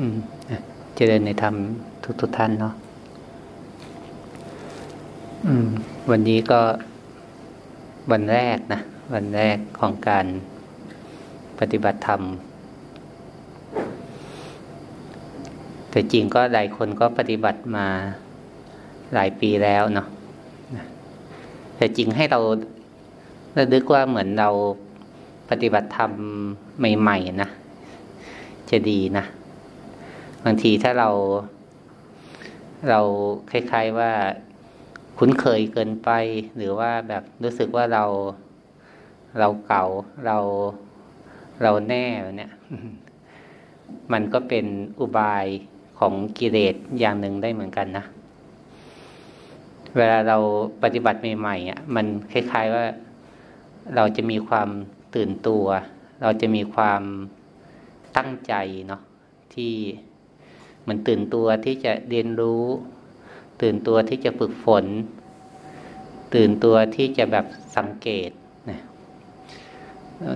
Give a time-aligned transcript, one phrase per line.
[0.04, 0.16] ืม
[0.96, 1.54] เจริญในธรรม
[2.04, 2.74] ทุกทุกท่านเนาะ
[6.10, 6.60] วันนี้ก็
[8.10, 8.80] วันแรกนะ
[9.14, 10.26] วันแรกของการ
[11.58, 12.22] ปฏิบัติธรรม
[15.90, 17.86] แต่จริงก็หลายคนก็ปฏิบัติมา
[19.14, 20.06] หลายปีแล้วเนาะ
[21.76, 22.40] แต่จริงให้เรา
[23.56, 24.50] ระลึกว่าเหมือนเรา
[25.50, 26.10] ปฏิบัติธรรม
[27.00, 27.48] ใหม่ ๆ นะ
[28.70, 29.24] จะดีนะ
[30.44, 31.10] บางทีถ้าเรา
[32.88, 33.00] เรา
[33.50, 34.10] คล้ายๆว่า
[35.18, 36.10] คุ้นเคยเกินไป
[36.56, 38.04] หรือว่าแบบรู้สึกว่าเรา
[39.38, 39.84] เราเก่า
[40.26, 40.36] เรา
[41.62, 42.04] เราแน่
[42.36, 42.52] เนี่ย
[44.12, 44.66] มันก็เป็น
[45.00, 45.46] อุบาย
[45.98, 48.04] ของกิเลสอย่างหนึ่งได้เหมือนกันนะ
[49.96, 50.38] เวลาเรา
[50.82, 52.84] ปฏิบัติใหม่ๆอะมันคล้าย ๆว่า
[53.96, 54.68] เราจะมีความ
[55.14, 55.66] ตื่นตัว
[56.22, 57.02] เราจะมีความ
[58.16, 58.54] ตั้งใจ
[58.86, 59.02] เนาะ
[59.54, 59.74] ที่
[60.88, 62.64] มันตื่นตัวที่จะเรียนรู้
[63.62, 64.84] ตื่นตัวที่จะฝึกฝน
[66.34, 68.30] ตื่นตัวที่จะแบบสังเกต
[68.70, 68.80] นะ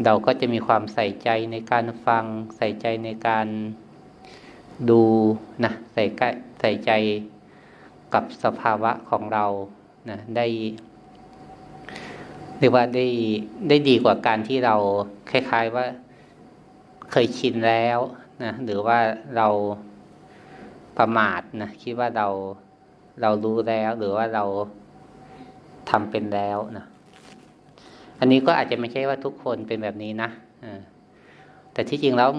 [0.05, 2.25] เราก็จะมีความใส่ใจในการฟัง
[2.57, 3.47] ใส่ใจในการ
[4.91, 5.03] ดู
[5.65, 6.05] นะใส่
[6.61, 6.91] ใส่ใจ
[8.15, 9.47] กับสภาวะของเรา
[10.11, 10.47] นะได้
[12.59, 13.07] เรียกว่าได้
[13.69, 14.77] ได้ดีกว่าการที่เรา
[15.31, 15.87] คล้าย ๆว่า
[17.11, 17.99] เคยชินแล้ว
[18.45, 18.99] นะหรือว่า
[19.37, 19.49] เรา
[20.99, 22.29] ประมาทนะคิดว่าเรา
[23.23, 24.45] เรารู้แล้วหรือว่าเรา
[25.91, 26.85] ทำเป็นแล้วนะ
[28.21, 30.29] อันนี้ก็อาจจะไม่ใช่ว่าทุกคนเป็นแบบนี้นะ
[31.73, 32.31] แต่ที่จริงแล้ว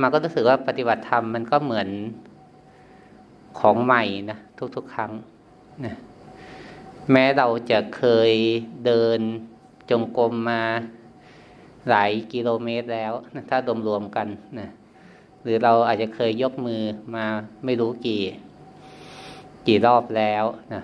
[0.00, 1.88] มันก็รู้สึกว่าปฏิบัติธรรมมันก็เหมือน
[3.58, 4.38] ของใหม่นะ
[4.76, 5.12] ทุกๆครั้ง
[5.84, 5.94] นะ
[7.12, 8.32] แม้เราจะเคย
[8.86, 9.18] เดิน
[9.90, 10.62] จงกรมมา
[11.88, 14.26] หลายกิโลเมตรแล้วนะถ้ารวมรวมกัน
[14.60, 14.68] นะ
[15.48, 16.82] รือเราอาจจะเคยยกมือ
[17.14, 17.26] มา
[17.64, 18.22] ไม่รู้กี่
[19.66, 20.82] กี่รอบแล้วนะ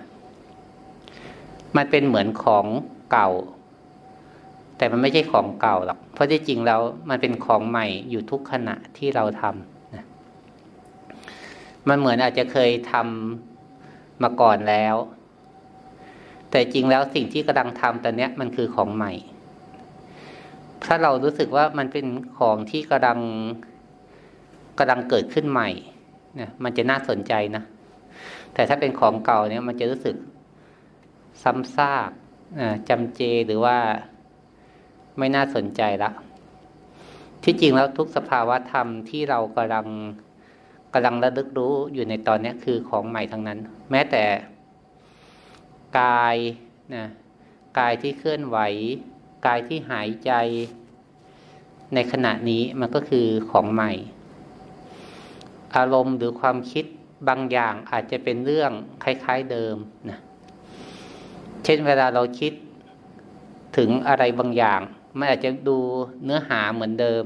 [1.75, 2.65] มันเป็นเหมือนของ
[3.11, 3.29] เก่า
[4.77, 10.05] แต่มันไม่ใช่ของเก่าหรอกเพราะที่จริงแล้วมันเป็นของใหม่อยู่ทุกขณะที่เราทำนะ
[11.87, 14.95] มันเหมือนอาจจะเคยทำมาก่อนแล้ว
[16.51, 19.13] แต่จริงแล้วสิ่งที่กำลังทำตอนนี้มันคือของใหม่
[20.85, 22.05] ถ้าเรารู้สึกว่ามันเป็น
[22.39, 23.19] ของที่กำลัง
[24.77, 25.69] กำลังเกิดขึ้นใหม่
[26.35, 27.63] เนี่ยมันจะน่าสนใจนะ
[28.53, 30.15] แต่ถ้าเป็นของเก่าเนี่ย มันจะรู้สึก
[31.43, 32.09] ซ้ำซาก
[32.89, 33.77] จำเจหรือว่า
[35.17, 36.11] ไม่น่าสนใจละ
[37.43, 39.87] ที่จริงแล้วทุกสภาวะธรรมที่เรากำลัง
[40.93, 43.59] กำลังระลึกรู้อยู่ในตอนนี้คือของใหม่ทั้งนั้น
[43.91, 44.23] แม้แต่
[45.99, 46.35] กาย
[46.95, 47.05] นะ
[47.79, 48.57] กายที่เคลื่อนไหว
[49.45, 50.31] กายที่หายใจ
[51.93, 53.91] ในขณะนี้มันก็คือของใหม่
[55.77, 56.85] อารมณ์หรือความคิด
[57.29, 58.71] บางอย่างอาจจะเป็นเรื่อง
[59.03, 59.75] คล้าย ๆเดิม
[60.09, 60.19] นะ
[61.63, 62.53] เช่นเวลาเราคิด
[63.77, 64.81] ถึงอะไรบางอย่าง
[65.17, 65.77] มันอาจจะดู
[66.23, 67.25] เนื้อหาเหมือนเดิม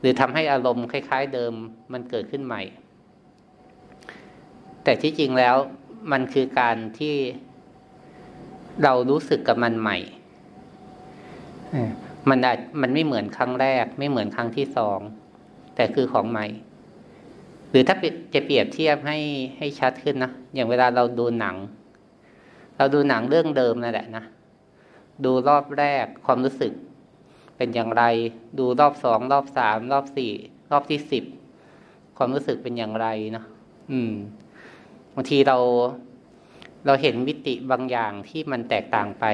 [0.00, 1.52] หรือทำให้อารมณ์คล้าย ๆ เดิม
[1.92, 2.62] มันเกิดขึ้นใหม่
[4.84, 5.56] แต่ที่จริงแล้ว
[6.12, 7.16] มันคือการที่
[8.82, 9.98] เรารู้สึกกับมันใหม่
[12.28, 15.00] มันอาจมันไม่เหมือนครั้งแรก ไม่เหมือนครั้งที่สอง
[15.74, 16.46] แต่คือของใหม่
[17.70, 17.96] หรือถ้า
[18.34, 19.18] จะเปรียบเทียบให้
[19.58, 21.56] ให้ชัดขึ้นนะอย่างเวลาเราดูหนัง
[22.76, 24.24] เราดูหนังเรื่องเดิมนั่นแหละนะ
[25.24, 26.72] ดูรอบแรกความรู้สึก
[27.56, 28.04] เป็นอย่างไร
[28.58, 30.32] ดูรอบสองรอบสามรอบสี่
[30.70, 31.24] รอบที่สิบ
[32.16, 33.44] ความรู้สึกเป็นอย่างไรเนาะ
[33.90, 34.12] อืม
[35.14, 35.58] บางทีเรา
[36.86, 39.24] เราเห็นมิติบางอย่างที่มันแตกต่างไป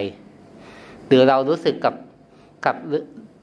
[1.07, 1.95] หรือเรารู้สึกกับ
[2.67, 2.77] กับ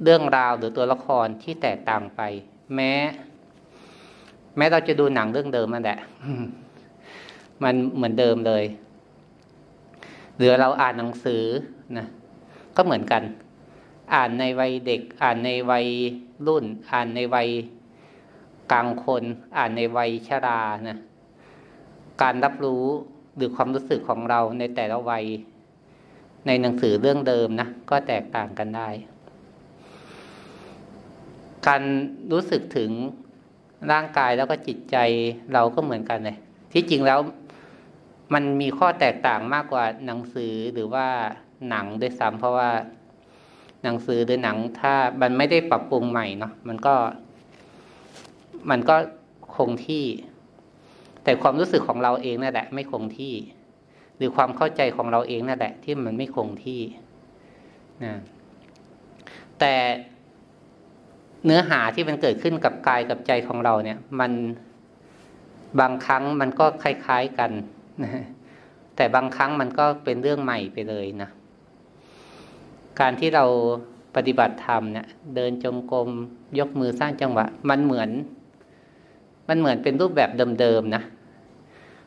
[0.04, 2.22] เรื่องราวหรือตัวละครที่แตกต่างไป
[2.76, 2.92] แม้
[4.58, 6.00] แม้เราจะดูหนังเรื่องเดิมนั่นแหละ
[7.64, 8.64] มันเหมือนเดิมเลย
[10.38, 11.44] หรือเราอ่านหนังสือ
[11.98, 12.08] นะ
[12.76, 13.24] ก็เหมือนกัน
[14.14, 15.88] อ่านในวัยเด็ก อ่านในวัย
[16.48, 17.50] รุ่น อ่านในวัย
[18.72, 19.24] กลางคน
[19.58, 20.98] อ่านในวัยชรานะ
[22.22, 22.86] การรับรู้
[23.36, 25.26] หรือความรู้สึกของเราในแต่ละวัย
[26.48, 28.90] ในหนังสือเรื่องเดิมนะก็แตกต่างกันได้
[31.68, 31.82] การ
[32.32, 32.92] รู้สึกถึง
[33.92, 34.98] ร่างกายแล้วก็จิตใจ
[35.54, 36.38] เราก็เหมือนกันเลย
[36.74, 37.20] ที่จริงแล้ว
[38.34, 41.08] มันมีข้อแตกต่างมากกว่าหนังสือหรือว่า
[41.70, 42.70] หนังด้วยซ้ำเพราะว่า
[43.84, 46.96] หนังสือหรือหนังถ้ามันไม่ได้ปรับปรุงใหม่เนาะมันก็
[48.70, 48.96] มันก็
[49.56, 50.06] คงที่
[51.24, 53.34] แต่ความรู้สึกของเราเองนั่นแหละ ไม่คงที่
[54.18, 56.82] หรือความเข้าใจของเราเองนั่นแหละ ที่มันไม่คงที่
[58.06, 58.16] นะ
[59.60, 59.74] แต่
[61.46, 64.32] เนื้อหาที่มันเกิดขึ้นกับกายกับใจของเราเนี่ย มัน
[65.80, 67.52] บางครั้งมันก็คล้าย ๆกัน
[68.04, 68.24] นะ
[68.96, 71.30] แต่บางครั้งมันก็เป็นเรื่องใหม่ไปเลยนะ
[73.00, 73.46] การที่เรา
[74.16, 76.10] ปฏิบัติธรรมเนี่ย เดินจงกรม
[76.60, 78.10] ยกมือสร้างจังหวะ มันเหมือน
[79.50, 81.04] มันเหมือนเป็นรูปแบบเดิมๆนะ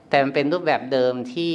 [0.09, 1.55] แต่มันเป็นรูปแบบเดิมที่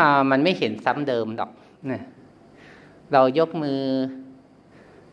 [0.00, 1.50] อ่ามันไม่เห็นซ้ำเดิมหรอก
[1.92, 2.02] นะ
[3.12, 3.80] เรายกมือ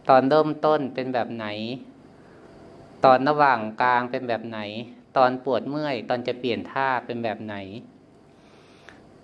[0.10, 1.46] ตอนเริ่มต้นเป็นแบบไหน
[3.06, 4.60] ตอนระหว่างกลางเป็นแบบไหน
[5.18, 7.56] ตอนปวดเมื่อย ตอนจะเปลี่ยนท่าเป็นแบบไหน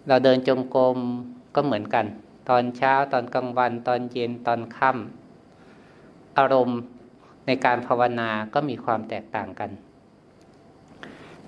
[0.07, 0.97] เราเดินจงกรม
[1.55, 2.05] ก็เหมือนกัน
[2.49, 6.79] ตอนเช้าตอนกลางวัน ตอนเย็นตอนค่ำอารมณ์
[7.47, 9.69] ในการภาวนาก็มีความแตกต่างกัน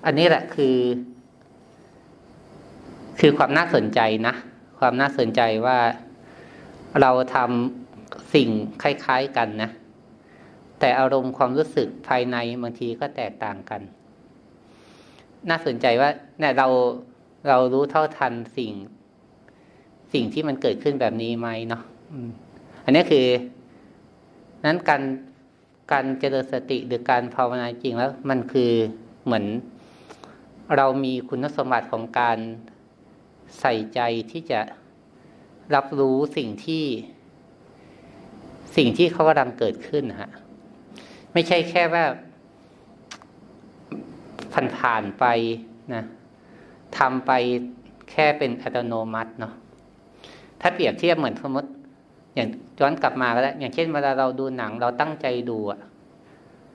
[0.04, 0.76] อันนี้แหละคือ
[3.20, 4.34] คือความน่าสนใจนะ
[4.78, 5.78] ความน่าสนใจว่า
[7.00, 7.79] เราทำ
[8.34, 8.48] สิ่ง
[8.82, 9.70] คล้ายๆกันนะ
[10.80, 13.80] แต่อารมณ์ความรู้สึกภายในบางทีก็แตกต่างกัน
[15.48, 16.68] น่าสนใจว่าเนี่ยเรา
[17.48, 18.72] เรารู้เท่าทันสิ่ง
[20.12, 21.82] สิ่งที่มันเกิดขึ้นแบบนี้ไหมเนาะ
[22.84, 23.26] อันนี้คือ
[24.64, 25.02] นั้นการ
[25.92, 28.72] การเจริญสติหรือการภาวนาจริงแล้ว มันคือ
[29.24, 29.44] เหมือน
[30.76, 32.38] เรามีคุณสมบัติของการ
[33.60, 34.00] ใส่ใจ
[34.30, 34.60] ที่จะ
[35.74, 36.84] รับรู้สิ่งที่
[38.76, 40.30] สิ่งที่เขากำลังเกิดขึ้นฮะ
[41.32, 42.04] ไม่ใช่แค่ว่า
[44.52, 45.24] ผ่านผ่านไป
[45.94, 46.04] นะ
[46.98, 47.32] ทำไป
[48.10, 49.52] แค่เป็นอัตโนมัติเนาะ
[50.60, 51.70] ถ้าเปรียบเทียบเหมือนสมมติ
[52.34, 52.48] อย่าง
[52.80, 55.80] ย้อนกลับมาก็แล้วอย่างเช่นเวลาเราดูหนัง เราตั้งใจดูอะ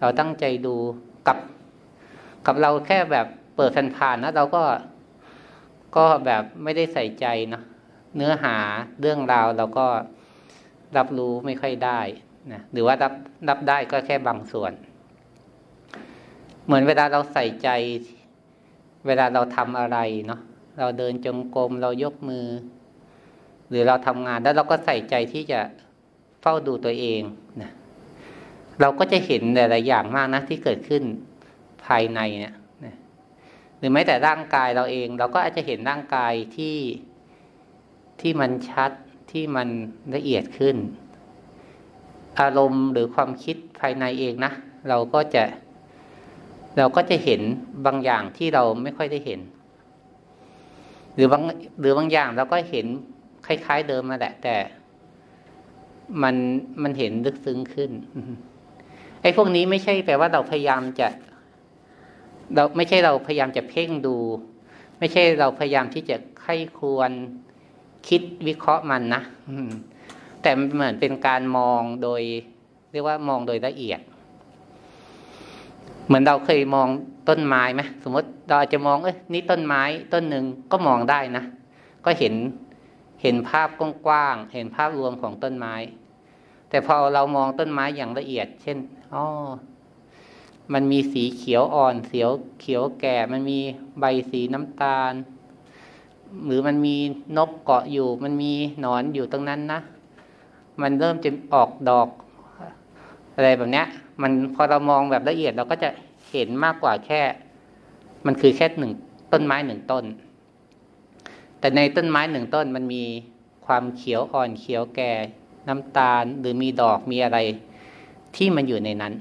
[0.01, 0.75] เราตั้งใจดู
[1.27, 1.38] กับ
[2.45, 4.63] กับเราแค่แบบเปิดผ่านๆนะเราก็
[5.97, 7.63] ก็แบบไม่ได้ใส่ใจเนาะ
[8.15, 8.56] เนื้อหา
[9.01, 9.88] เรื่องราวเราก็
[10.97, 12.01] รับรู้ไม่ค่อยได้
[12.51, 13.13] นะหรือว่ารับ
[13.49, 14.71] รับได้ก็แค่บางส่วน
[16.65, 17.69] เหมือนเวลาเราใส่ใจ
[19.07, 19.97] เวลาเราทำอะไร
[20.27, 20.41] เนาะ
[20.79, 22.47] เราเดินจงกรมเรายกมือ
[23.69, 25.59] หรือเราทำงานแล้วเราก็ใส่ใจที่จะ
[26.41, 27.21] เฝ้าดูตัวเอง
[27.61, 27.71] นะ
[28.81, 31.03] เราก็จะเห็นหลายๆอย่างมากนะที่เกิดขึ้น
[31.85, 32.55] ภายในเนี่ย
[33.77, 36.77] หรือแม้แต่ร่างกายเราเอง เราก็อาจจะเห็นร่างกายที่
[38.21, 38.91] ที่มันชัด
[39.35, 39.69] ที่มัน
[40.15, 40.75] ละเอียดขึ้น
[42.39, 44.51] อารมณ์หรือความคิดภายในเองนะ
[44.89, 45.43] เราก็จะ
[46.77, 47.41] เราก็จะเห็น
[47.85, 49.39] บางอย่างที่เราไม่ค่อยได้เห็น
[51.13, 51.43] หรือบาง
[51.79, 52.85] หรือบางอย่างเราก็เห็น
[53.45, 54.55] คล้าย ๆ เดิมมาแหละ แต่
[56.23, 56.35] มัน
[56.83, 57.91] มันเห็นลึกซึ้งขึ้น
[59.21, 61.07] ไอ้พวกนี้ไม่ใช่แปลว่าเราพยายามจะ
[62.55, 64.17] เราไม่ใช่เราพยายามจะเพ่งดู
[64.99, 67.11] ไม่ใช่เราพยายามที่จะไข้ควร
[68.07, 69.22] คิดวิเคราะห์มันนะ
[70.42, 72.22] แต่เหมือนเป็นการมองโดย
[72.92, 74.00] เรียกว่ามองโดยละเอียด
[76.06, 76.88] เหมือนเราเคยมอง
[77.30, 79.81] ต้นไม้ไหมสมมติเราอาจจะมองเอ้ยนี่ต้นไม้
[80.13, 81.44] ต้นหนึ่งก็มองได้นะ
[82.06, 82.34] ก็เห็น
[83.22, 85.74] เห็นภาพกว้างๆเห็นภาพรวมของต้นไม้
[86.69, 88.78] แต่พอเรามองต้นไม้อย่างละเอียด เช่น
[89.13, 89.24] อ๋อ
[90.74, 92.30] มันมีสีเขียวอ่อนเสียว
[92.62, 93.60] เขียวแก่ มันมี
[94.00, 95.13] ใบสีน้ำตาล
[96.45, 96.95] หรือมันมี
[97.37, 98.51] นกเกาะอยู่ มันมี
[98.81, 99.79] หนอนอยู่ตรงนั้นนะ
[100.81, 102.07] มันเริ่มจะออกดอก
[103.35, 103.87] อะไรแบบเนี้ย
[104.21, 105.89] มันพอเรามองแบบละเอียดเราก็จะ
[106.29, 107.21] เห็นมากกว่าแค่
[108.25, 108.94] มันคือแค่หนึ่ง
[109.33, 110.04] ต้นไม้หนึ่งต้น
[111.59, 113.04] แต่ในต้นไม้หนึ่งต้นมันมี
[113.65, 115.11] ความเขียวอ่อนเขียวแก่
[115.68, 117.39] น้ำตาลหรือมีดอกมีอะไร
[118.35, 119.13] ที่มันอยู่ในนั้น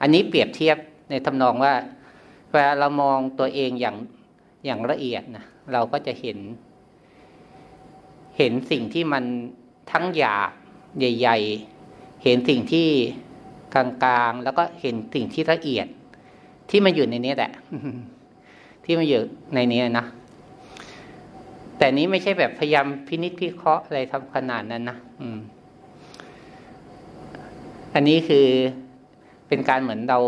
[0.00, 0.76] อันนี้เปรียบเทียบ
[1.10, 1.74] ในทำนองว่า
[2.50, 3.96] เวลาเรามองตัวเองอย่าง
[4.64, 6.38] อย่างละเอียดนะเราก็จะเห็น
[8.36, 9.24] เห็นสิ่งที่มัน
[9.92, 10.50] ทั้งหยาบ
[10.98, 11.38] ใหญ่
[11.80, 12.88] ๆ เห็นสิ่งที่
[13.74, 15.86] กลางๆ แล้วก็เห็นสิ่งที่ละเอียด
[16.70, 17.52] ที่มันอยู่ในนี้แหละ
[18.84, 19.20] ที่มันอยู่
[19.54, 20.06] ในนี้นะ
[21.78, 25.38] แต่นี้ไม่ใช่แบบพยายามพินิจพิเคราะห์อะไรทำขนาดนั้นนะอืม
[27.94, 28.46] อันนี้คือ
[29.48, 30.18] เป็นการเหมือนเรา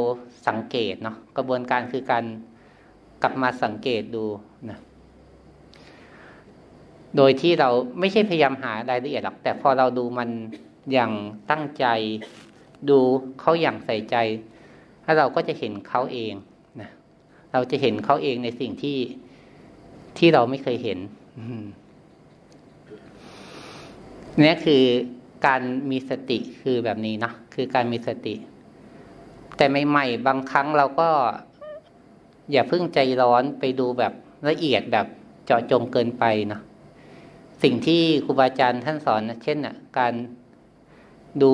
[0.48, 2.24] สังเกตเนาะกระบวนการคือการ
[3.22, 4.24] กลับมาสังเกตดู
[4.70, 4.78] นะ
[7.16, 10.28] โดยที่เราไม่ใช่พยายามหารายละเอียดหรอก แต่พอเราดูมัน
[10.92, 11.12] อย่าง
[11.50, 11.86] ตั้งใจ
[12.88, 12.98] ดู
[13.40, 14.16] เขาอย่างใส่ใจ
[15.04, 16.34] แล้วเราก็จะเห็นเขาเอง
[16.80, 16.90] นะ
[17.52, 18.98] เราจะเห็นเขาเองในสิ่งที่
[20.18, 20.98] ที่เราไม่เคยเห็น
[24.42, 24.82] นี่คือ
[25.46, 28.34] การมีสติคือแบบนี้นะคือการมีสติ
[29.56, 31.08] แต่ใหม่ๆบางครั้งเราก็
[32.50, 34.12] อย่าเพิ่งใจร้อนไปดูแบบ
[34.48, 35.06] ละเอียดแบบ
[35.46, 36.62] เจาะจงเกินไปเนาะ
[37.62, 40.14] สิ่งที่ครูบาอาจารย์ท่านสอนนะเช่นอะ การ
[41.42, 41.52] ดู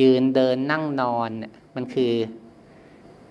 [0.00, 1.30] ยืนเดินนั่งนอน
[1.74, 2.12] มันคือ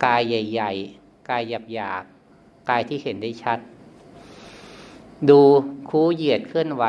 [0.05, 1.43] กายใหญ่ ๆ กาย
[1.74, 3.60] หยาบๆกายที่เห็นได้ชัด
[5.29, 5.39] ดู
[5.89, 6.86] คู่เหยียดเคลื่อนไหว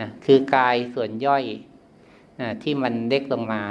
[0.00, 1.44] นะคือกายส่วนย่อย
[2.40, 3.62] นะที่มันเล็กลงมา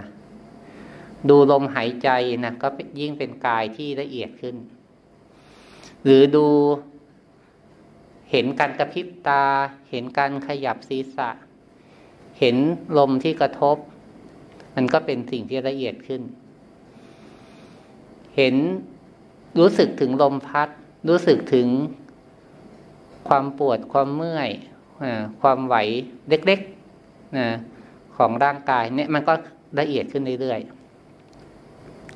[1.29, 2.09] ดูลมหายใจ
[2.45, 2.67] นะก็
[2.99, 4.55] ยิ่งเป็นกายที่ละเอียดขึ้น
[6.03, 6.47] หรือดู
[8.31, 9.43] เห็นการกระพริบตา
[9.89, 11.29] เห็นการขยับศีรษะ
[12.39, 12.55] เห็น
[12.97, 13.77] ลมที่กระทบ
[14.75, 16.21] มันก็เป็นสิ่งที่ละเอียดขึ้น
[18.35, 18.55] เห็น
[19.59, 20.69] รู้สึกถึงลมพัด
[21.09, 21.67] รู้สึกถึง
[23.27, 24.49] ความปวดความเมื่อย
[25.41, 25.75] ความไหว
[26.29, 27.47] เล็กๆนะ
[28.17, 29.33] ของร่างกายเนี่ยมันก็
[29.79, 30.59] ละเอียดขึ้นเรื่อย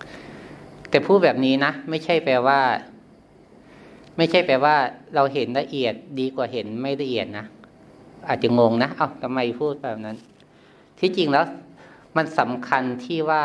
[0.08, 2.60] ๆแต่พูดแบบนี้นะ ไม่ใช่แปลว่า
[4.18, 4.76] ไม่ใช่แปลว่า
[5.16, 7.46] เราเห็นละเอียดดีกว่าเห็นไม่ละเอียดนะ
[8.28, 10.18] อาจจะงงนะ เอา้าทำไมพูดแบบนั้น
[11.00, 11.46] ที่จริงแล้ว
[12.18, 13.44] มันสำคัญที่ว่า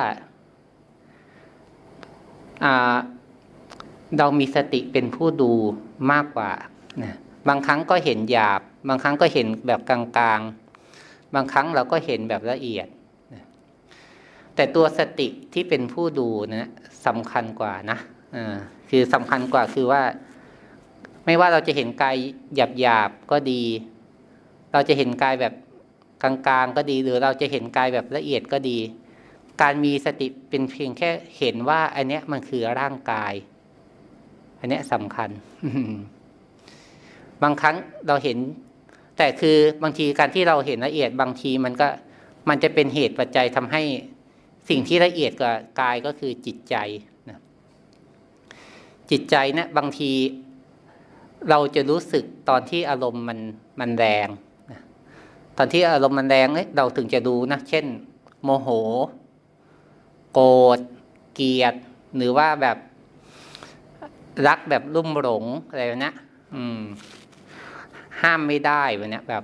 [4.19, 5.53] เรามีสติเป็นผู้ดู
[6.13, 6.53] มากกว่า
[7.03, 7.15] นะ
[7.49, 12.89] บางครั้งก็เห็นหยาบ บางครั้งก็เห็นแบบกลางๆ บางครั้งเราก็เห็นแบบละเอียด
[13.35, 13.45] นะ
[14.55, 16.69] แต่ตัวสติที่เป็นผู้ดูนะ
[17.07, 17.99] สำคัญกว่านะ
[18.91, 20.03] คือสำคัญกว่าคือว่า
[21.29, 22.17] ไม่ว่าเราจะเห็นกาย
[22.55, 23.63] หยาบหยาบก็ดี
[24.73, 25.55] เราจะเห็นกายแบบ
[26.23, 26.33] กลา
[26.65, 28.79] งๆก็ดี หรือเราจะเห็นกายแบบละเอียดก็ดี
[29.63, 33.33] การมีสติเป็นเพียงแค่เห็นว่า อันเนี้ยมันคือร่างกาย
[34.61, 35.31] อันเนี้ยสำคัญ
[37.43, 38.39] บางครั้งเราเห็น
[39.19, 41.89] แต่คือบางทีการที่เราเห็นละเอียดบางทีมันก็
[42.49, 43.83] มันจะเป็นเหตุปัจจัยทำให้
[44.69, 46.77] สิ่งที่ละเอียดกว่ากายก็คือจิตใจ
[47.29, 47.39] นะ
[49.11, 50.11] จิตใจเนะี่ยบางที
[51.51, 53.39] เราจะรู้สึกตอนที่อารมณ์มัน
[53.81, 54.29] มันแรง
[54.71, 54.81] นะ
[55.59, 57.85] ตอนที่อารมณ์มันแรงเราถึงจะดูนะ เช่น
[58.43, 58.69] โมโห
[60.33, 60.79] โกรธ
[61.35, 61.75] เกลียด
[62.17, 62.77] หรือว่าแบบ
[64.47, 66.13] รักแบบรุ่มหลงอะไรแบบนี้
[66.55, 66.81] อืม
[68.21, 69.43] ห้ามไม่ได้แบบนี้แบบ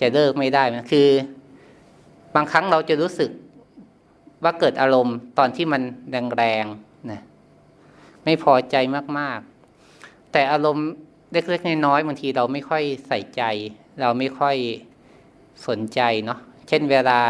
[0.00, 1.08] จะเลิกไม่ได้นะคือ
[2.34, 3.30] บางครั้งเราจะรู้สึก
[4.44, 5.82] ว่าเกิดอารมณ์ตอนที่มัน
[6.36, 7.20] แรงๆนะ
[8.24, 8.76] ไม่พอใจ
[9.18, 10.88] มากๆ แต่อารมณ์
[11.32, 13.42] เล็กๆน้อยๆบางทีเราไม่ค่อยใส่ใจ
[14.00, 14.56] เราไม่ค่อย
[15.66, 17.20] สนใจเนาะเช่นเวลา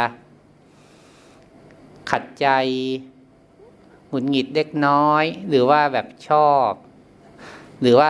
[2.10, 2.48] ขัดใจ
[4.08, 6.70] หงุดหงิดเล็กน้อย หรือว่าแบบชอบ
[7.80, 8.08] หรือว่า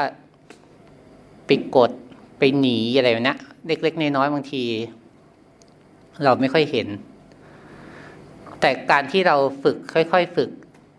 [1.47, 1.91] ไปกด
[2.39, 4.65] ไปหนีอะไรแบบนี้เล็กๆน้อยๆบางที
[6.25, 6.89] เราไม่ค่อยเห็น
[8.61, 10.51] แต่การที่เราฝึกค่อยๆฝึก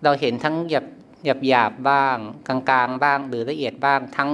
[0.03, 0.85] เราเห็นทั้งหยาบ
[1.25, 2.17] หยาบหยาบบ้าง
[2.47, 4.29] กลางๆบ้าง หรือละเอียดบ้างทั้ง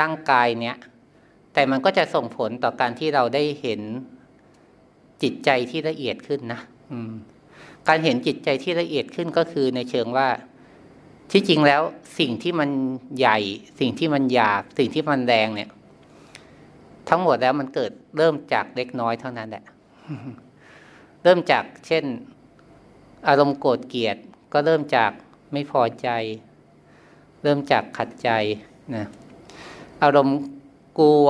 [0.00, 0.76] ร่างกายเนี้ย
[1.52, 3.80] แต่มันก็จะส่งผลต่อการที่เราได้เห็น
[5.22, 6.60] จิตใจที่ละเอียดขึ้นนะ
[6.92, 7.12] อืม
[7.88, 10.28] การเห็นจิตใจที่ละเอียดขึ้นก็คือในเชิงว่า
[11.32, 11.82] ที่จริงแล้ว
[12.18, 12.70] สิ่งที่มัน
[13.18, 13.38] ใหญ่
[13.80, 15.70] สิ่งที่มันหยาบสิ่งที่มันแรงเนี่ย
[17.08, 19.64] ทั้งหมดแล้วมันเกิดเริ่มจากเล็กน้อยเท่านั้นแหละ
[21.22, 22.04] เริ่มจากเช่น
[23.28, 24.16] อารมณ์โกรธเกลียด
[24.52, 25.12] ก็เริ่มจาก
[25.52, 26.08] ไม่พอใจ
[27.42, 28.30] เริ่มจากขัดใจ
[28.96, 29.06] นะ
[30.02, 30.38] อารมณ์
[30.98, 31.28] กลัว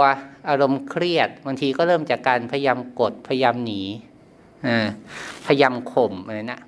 [0.48, 3.82] อารมณ์เครียด บางทีก็เริ่มจากการพยายามกดพยายามหนี
[5.46, 6.60] พยายามข่มอะไรนะ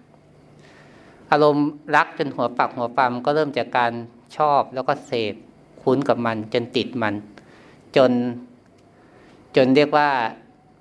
[1.31, 3.93] อารมณ์รักจนหัวปักหัวปั๊มก็เริ่มจากการ
[4.37, 5.35] ชอบแล้วก็เสพ
[5.83, 7.15] คุ้นกับมัน จนติดมัน
[7.97, 8.13] จน
[9.57, 10.09] จนเรียกว่า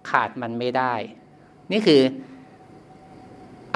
[0.10, 0.94] ขาดมันไม่ได้
[1.72, 2.02] นี่คือ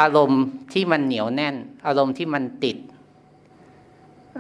[0.02, 0.44] อารมณ์
[0.74, 1.56] ที่มันเหนียวแน่น
[1.88, 2.78] อารมณ์ที่มันติด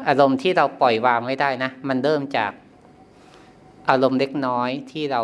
[0.07, 2.51] อารมณ์ที่เราปล่อยวางไม่ได้นะ มันเริ่มจาก
[3.89, 5.21] อารมณ์เล็กน้อยที่เรา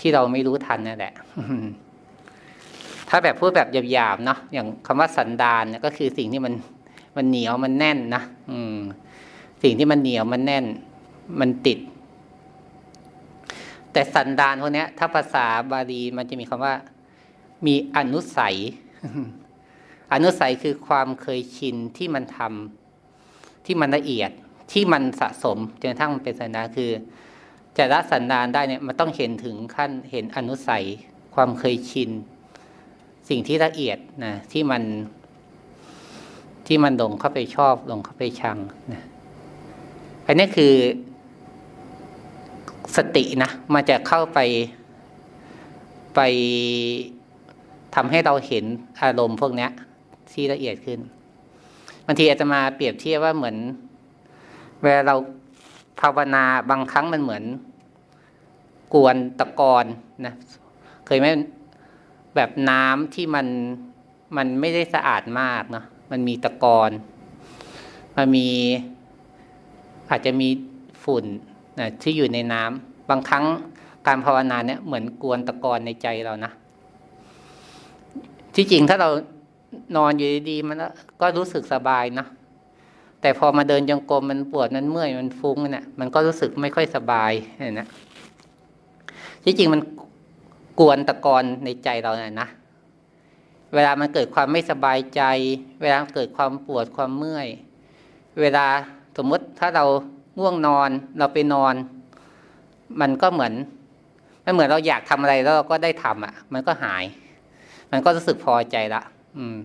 [0.00, 1.14] ที่เราไม่รู้ทันนั่นแหละ
[3.08, 6.54] ถ้าแบบพูดแบบหยาบๆเนาะอย่างคำว่าสันดานเนี่ยก็คือสิ่งที่มัน
[7.16, 8.76] มันเหนียวมันแน่นนะอืม
[9.62, 10.64] สิ่งที่มันเหนียวมันแน่น
[11.40, 11.78] มันติด
[13.92, 16.74] แต่สันดานพวกนี้ถ้าภาษาบาลีมันจะมีคำว่า
[17.66, 18.56] มีอนุสัย
[20.12, 24.30] อนุสัยคือความเคยชินที่มันทำที่มันละเอียด
[24.72, 26.90] ที่มันสะสมจนกระทั่งมันเป็นสันดานคือ
[27.76, 30.84] จะละสันดานได้เนี่ยมันต้องเห็นถึงขั้นเห็นอนุสัย
[31.34, 32.10] ความเคยชิน
[33.28, 34.82] สิ่งที่ละเอียดนะที่มัน
[36.66, 38.58] ที่มันลงเข้าไปชอบลงเข้าไปชัง
[38.92, 39.02] นะ
[40.26, 40.74] อันนี้คือ
[42.96, 44.38] สตินะมันจะเข้าไป
[46.16, 46.20] ไป
[47.94, 48.64] ทำให้เราเห็น
[49.02, 49.68] อารมณ์พวกนี้
[50.32, 51.00] ที่ละเอียดขึ้น
[52.06, 53.56] บางทีอาจจะมาเปรียบเทียบว่าเหมือน
[54.82, 55.16] เวลาเรา
[56.00, 57.44] ภาวนาบางครั้งมันเหมือน
[58.94, 59.84] กวนตะกอน
[60.26, 60.34] นะ
[61.06, 61.26] เคยไหม
[62.34, 63.46] แบบน้ำที่มัน
[64.36, 66.90] มันไม่ได้สะอาดมากเนาะมันมีตะกอน
[68.16, 68.48] มันมี
[70.10, 70.48] อาจจะมี
[71.04, 71.24] ฝุ่น
[71.78, 73.44] นะที่อยู่ในน้ำบางครั้ง
[74.06, 76.52] การภาวนาเนี่ยเหมือนกวนตะกอนในใจเรานะ
[78.54, 79.10] ที่จริงถ้าเรา
[79.96, 80.76] นอนอยู่ดีๆมัน
[81.20, 82.26] ก็รู้สึกสบายนะ
[83.22, 87.88] แต่พอมาเดินจงกรมมันปวดมันเมื่อยมันฟุ้งเนี่ยมันก็รู้สึกไม่ค่อยสบายเนี่ยนะ
[89.44, 89.80] ที่จริงมัน
[90.80, 92.48] กวนตะกอนในใจเราเนี่ยนะ
[93.74, 95.22] เวลามันเกิดความไม่สบายใจ
[95.82, 97.48] เวลาเกิดความปวดความเมื่อย
[98.40, 98.66] เวลา
[99.16, 99.84] สมมติถ้าเรา
[100.38, 101.74] ง่วงนอนเราไปนอน
[103.00, 103.52] มันก็เหมือน
[104.44, 107.04] มันเหมือนเราอยากทำอะไรแล้วเราก็ได้ทำอะ มันก็หาย
[107.90, 109.02] มันก็รู้สึกพอใจละ
[109.36, 109.56] อืม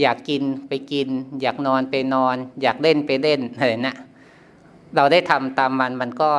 [0.00, 1.08] อยากกินไปกิน
[1.40, 3.96] อยากนอนไปนอน อยากเล่นไปเล่นอะไรนะ
[4.96, 6.30] เราได้ทำตามมันมันก็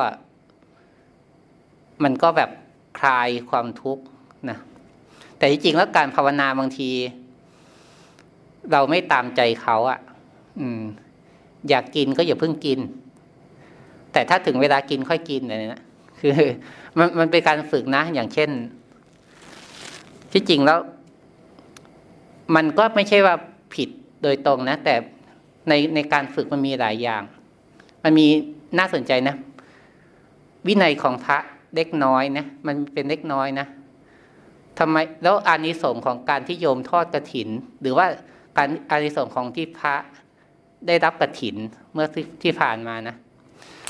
[2.04, 2.50] มันก็แบบ
[2.98, 4.04] คลายความทุกข์
[4.50, 4.58] นะ
[5.38, 6.90] แต่จริงๆแล้วการภาวนาบางที
[8.72, 10.00] เราไม่ตามใจเขาอะ่ะ
[10.60, 10.82] อืม
[11.68, 12.78] อยากกินก็อย่าเพิ่งกิน
[14.12, 15.82] แต่ถ้าถึงเวลากินค่อยกินอะไรนะ
[16.20, 16.32] คือ
[16.98, 18.50] มันมันเป็นการฝึกนะ อย่างเช่น
[20.32, 20.78] ที่จริงแล้ว
[22.54, 23.34] มันก็ไม่ใช่ว่า
[23.74, 23.88] ผิด
[24.22, 24.94] โดยตรงนะ แต่
[25.68, 27.22] ในในการฝึกมันมีหลายอย่าง
[28.02, 28.26] มันมี
[28.78, 29.36] น่าสนใจนะ
[30.66, 31.38] วินัยของพระ
[31.74, 33.66] เล็กน้อยนะมันเป็นเล็กน้อยนะ
[34.78, 37.48] ทำไมแล้วอานิสงส์ของการที่โยมทอดกระถิน
[37.80, 38.06] หรือว่า
[38.56, 39.94] การอานิสงส์ของที่พระ
[40.86, 41.56] ได้รับกระถิน
[41.92, 43.16] เมื่อที่ที่ผ่านมานะ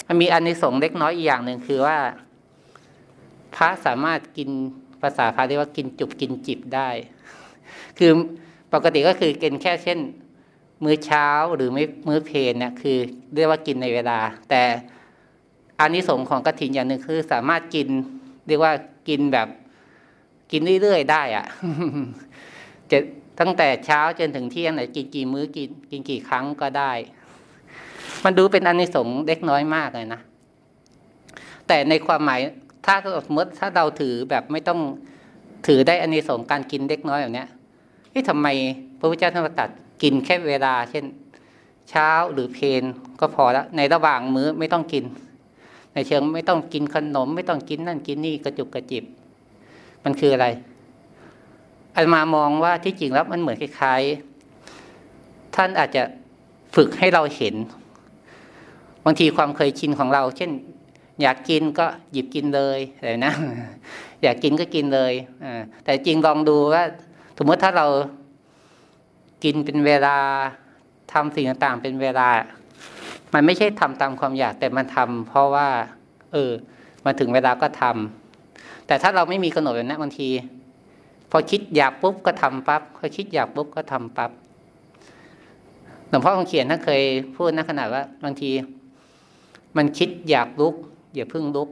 [0.06, 1.98] มันมีอานิสงส์เล็กน้อยอีกอย่างหนึ่งคือว่า
[3.56, 4.50] พระสามารถกิน
[5.02, 6.88] ภาษาพระเรียกว่ากินจุบกินจิบได้
[7.98, 8.12] คือ
[8.74, 9.98] ปกติก็คือกินแค่เช่น
[10.84, 12.98] มื้อเช้าหรือไม่มื้อเพลนเนี่ยคือ
[13.34, 14.18] เรียกว่ากินในเวลา
[14.50, 14.62] แต่
[15.78, 17.88] อานิสงส์ของกระถินอย่างหนึ่งคือ สามารถกิน
[18.46, 18.72] เรียกว่า
[19.08, 19.48] กินแบบ
[20.52, 21.46] กินเรื่อยๆได้อะ
[22.90, 22.98] จะ
[23.40, 26.92] ตั้งแต่เช้าจนถึงเที่ยงไหนกินกี่มื้อกินกินกี่ครั้งก็ได้
[28.24, 30.20] มันดูเป็นอานิสงส์เล็กน้อยมากเลยนะ
[31.66, 32.40] แต่ในความหมาย
[32.86, 32.94] ถ้า
[33.26, 34.80] สมมติถ้าเราถือแบบไม่ต้อง
[35.66, 37.48] ถือได้อานิสงส์การกินเล็กน้อยแบบนี้ย
[38.12, 38.46] นี่ทำไม
[38.98, 39.70] พระพุทธเจ้าท่านตัด
[40.02, 41.04] กินแค่เวลา เช่น
[41.90, 42.82] เช้าหรือเพน
[43.20, 45.04] ก็พอแล้วในระหว่างมื้อไม่ต้องกิน
[45.94, 49.04] ในเชิงไม่ต้องกินขนม ไม่ต้องกินนั่นกินนี่กระจุกกระจิบ
[50.04, 50.46] มันคืออะไร
[51.96, 56.02] อันมามองว่าที่จริงแล้วมันเหมือนคล้ายๆ ท่านอาจจะ
[56.74, 57.54] ฝึกให้เราเห็น
[59.04, 60.50] บางทีความเคยชินของเรา เช่น
[61.22, 63.34] อยากกินก็หยิบกินเลยอะไรนะ
[64.22, 65.12] อยากกินก็กินเลย
[65.44, 65.46] อ
[65.84, 66.84] แต่จริงลองดูว่า
[67.42, 67.86] สมมติถ้าเรา
[69.44, 70.16] กินเป็นเวลา
[71.12, 72.28] ทำสิ่งต่างๆเป็นเวลา
[73.34, 75.68] มันไม่ใช่ทำตามความอยากแต่มันทำเพราะว่า
[76.32, 76.52] เออ
[77.04, 80.28] มาถึงเวลาก็ทำแต่ถ้าเราไม่มีกำหนดแบบนี้บางที
[81.30, 84.30] พอคิดอยากปุ๊บก็ทำปับ๊บพอคิดอยากปุ๊บก็ทำปับ๊บ
[86.08, 87.02] หลวงพ่อคงเขียนท่านเคย
[87.36, 88.50] พูดนะขนาดว่า บางที
[89.76, 90.74] มันคิดอยากลุก
[91.14, 91.68] อย่าพึ่งลุก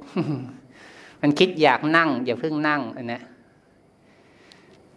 [1.22, 3.20] มันคิดอยากนั่ง อย่าพึ่งนั่งอันนี้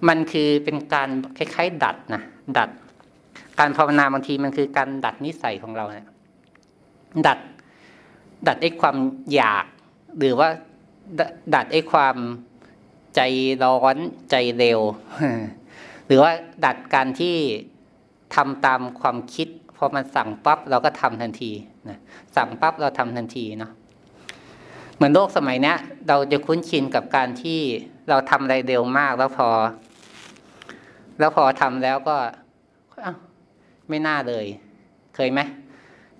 [0.07, 2.23] มันคือเป็นการคล้ายๆ ดัดนะ
[2.57, 2.69] ดัด
[3.59, 6.07] การภาวนาบางทีมันคือการดัดนิสัยของเราเนะี่ย
[7.27, 7.39] ดัด
[8.47, 8.95] ดัดไอ้ความ
[9.33, 9.65] อยาก
[10.19, 10.49] หรือว่า
[11.55, 12.15] ดัดไอ้ความ
[13.15, 13.21] ใจ
[13.63, 13.97] ร้อน
[14.31, 14.79] ใจเร็ว
[16.07, 16.31] หรือว่า
[16.65, 17.35] ดัดการที่
[18.35, 21.51] ทำตามความคิดพอมันสั่งปั๊บเราก็ทำทันที
[21.89, 21.99] นะ
[22.35, 23.71] สั่งปั๊บเราทำทันทีเนาะ
[24.95, 25.73] เหมือนโลกสมัยนี้
[26.07, 27.59] เราจะคุ้นชินกับการที่
[28.09, 29.47] เราทำอะไรเร็วมาก แล้วพอ
[31.19, 32.15] แล้วพอทำแล้วก็
[33.89, 34.45] ไม่น่าเลย
[35.15, 35.39] เคยไหม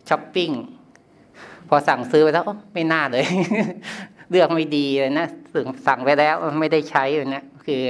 [0.09, 0.51] ช้อปปิ้ง
[1.69, 3.25] พอสั่งซื้อไปแล้วไม่น่าเลย
[4.29, 7.83] เลือกไม่ดีเลยนะสั่งสั่งไปแล้วไม่ได้ใช้เลยนะคือ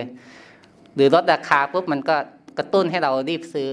[0.95, 2.15] หรือลดราคาปุ๊บมันก็
[2.57, 3.69] กระตุ้นให้เรารีบซื้อ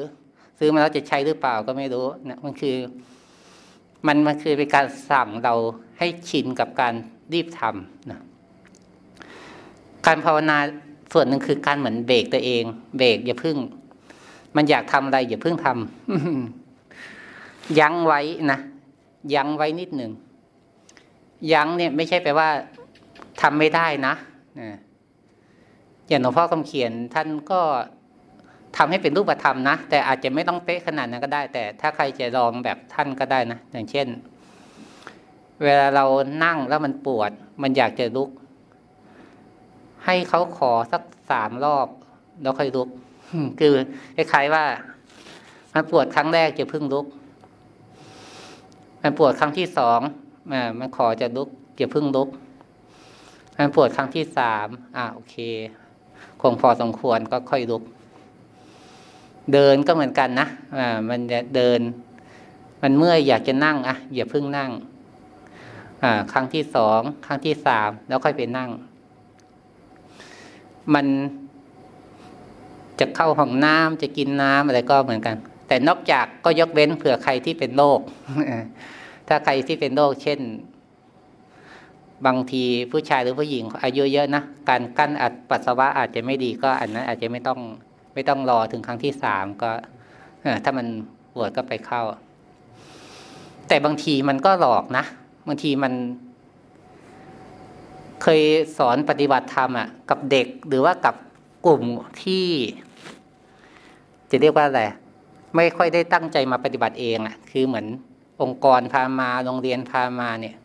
[0.58, 2.76] ซื้อมาแล้วจะใช้หรือเปล่าก็ไม่รู้นะมันคือ
[4.06, 5.54] มันมันคือเป็นการสั่งเรา
[5.98, 6.94] ให้ชินกับการ
[7.32, 8.20] รีบทำนะ
[10.06, 10.58] การภาวนา
[11.12, 12.64] ส่วนหนึ่งคือการเหมือนเบรกตัวเอง
[12.98, 13.56] เบรกอย่าพึ่ง
[14.56, 18.58] มันอยากทำอะไรอย่าพึ่งทำยั้งไว้นะ
[19.34, 20.12] ยั้งไว้นิดหนึ่ง
[21.52, 22.48] ยั้งเนี่ยไม่ใช่แปลว่า
[23.40, 24.14] ทำไม่ได้นะ
[26.08, 27.60] อย่างหลวงพ่อคำเขียนท่านก็
[28.76, 34.06] ทำให้เป็นรูปธรรมนะแต่อาจจะไม่ต้องเป๊ะขนาดนั้นก็ได้ แต่ถ้าใครจะลองแบบท่านก็ได้นะอย่างเช่น
[35.62, 36.04] เวลาเรา
[36.44, 37.30] นั่งแล้วมันปวด
[37.62, 38.30] มันอยากจะลุก
[40.10, 41.88] ให้เขาขอสักสามรอบ
[42.42, 42.88] แล้วค่อยลุก
[43.60, 43.72] คือ
[44.16, 44.64] คล้ายๆว่า
[45.74, 47.06] มันปวดครั้งแรกจะพึ่งลุก
[49.02, 50.00] มันปวดครั้งที่สอง
[50.78, 52.28] มันขอจะลุกอย่าพึ่งลุก
[53.58, 55.36] มันปวดครั้งที่สามอ่าโอเค
[56.40, 57.82] คงพอสมควรก็ค่อยลุก
[59.52, 60.46] เดินก็เหมือนกันนะ
[60.78, 61.80] อ่ามันจะเดิน
[62.82, 64.70] มันเมื่อยอยากจะนั่งอะอย่าเพิ่งนั่ง
[66.02, 68.70] อ่า ครั้งที่สองครั้งที่สามแล้วค่อยไปนั่ง
[70.94, 71.06] มัน
[73.00, 75.36] จะเข้าห้องน้ำจะกินน้ำอะไรก็เหมือนกัน
[75.68, 78.00] แต่นอกจากก็ยกเว้นเผื่อใครที่เป็นโรค
[79.28, 80.40] ถ้าใครที่เป็นโรคเช่น
[82.26, 87.60] บางทีผู้ชายหรือผู้หญิง อายุเยอะนะการกั้นอัดปัสสาวะอาจจะไม่ดีก็อันนั้นอาจจะไม่ต้อง
[88.14, 89.70] ไม่ต้องรอถึงครั้งที่สามก็
[90.64, 90.86] ถ้ามัน
[91.34, 92.02] ปวดก็ไปเข้า
[93.68, 95.04] แต่บางทีมันก็หลอกนะ
[95.46, 95.92] บางทีมัน
[98.22, 98.40] เคย
[98.78, 101.16] สอนปฏิบัติธรรมอะกับเด็กหรือว่ากับ
[101.66, 101.82] กลุ่ม
[102.22, 102.46] ที่
[104.30, 104.82] จะเรียกว่าอะไร
[105.56, 107.86] ไม่ค่อยได้ตั้งใจมาปฏิบัติเองอะ คือเหมือน
[108.42, 110.56] องค์กรพามาโรงเรียนพามาเนี่ย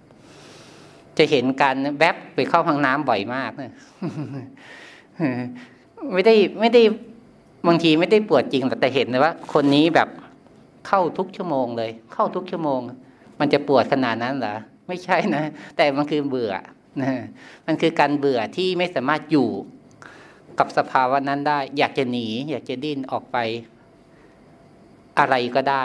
[1.17, 3.73] จะเห็นการแวบไปเข้าห้องน้ำบ่อยมากนะ
[6.13, 6.81] ไม่ได้ไม่ได้
[7.67, 10.09] บางทีไม่ได้ปวดจริงแต่เห็นเลยว่า คนนี้แบบ
[10.87, 12.79] เข้าทุกชั่วโมงเลย เข้าทุกชั่วโมง
[13.39, 14.55] มันจะปวดขนาดนั้นเหรอ
[14.87, 15.43] ไม่ใช่นะ
[15.77, 16.53] แต่มันคือเบื่อ
[17.65, 19.49] มันคือการเบื่อที่ไม่สามารถอยู่
[20.59, 23.37] กับสภาวะนั้นได้ อยากจะหนี อยากจะดิ้นออกไป
[25.19, 25.83] อะไรก็ได้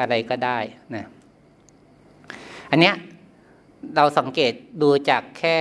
[0.00, 0.58] อะไรก็ได้
[0.94, 1.06] นะ
[2.70, 2.94] อันเนี้ย
[3.96, 5.58] เราสังเกตดูจากแค่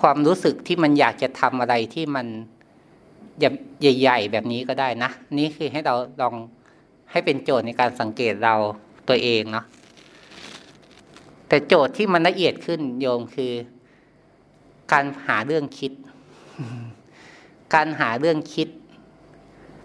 [0.00, 2.26] ความรู้สึกที่มันอยากจะทำอะไรที่มัน
[3.80, 6.34] ใหญ่ๆแบบนี้ก็ได้นะ นี่คือให้เราลอง
[7.10, 8.54] ให้เป็นโจทย์ในการสังเกตเรา
[9.08, 9.66] ตัวเองเนาะ
[11.48, 13.52] แต่โจทย์ที่มันละเอียดขึ้นโยมคือ
[14.92, 15.92] การหาเรื่องคิด
[17.74, 18.68] การหาเรื่องคิด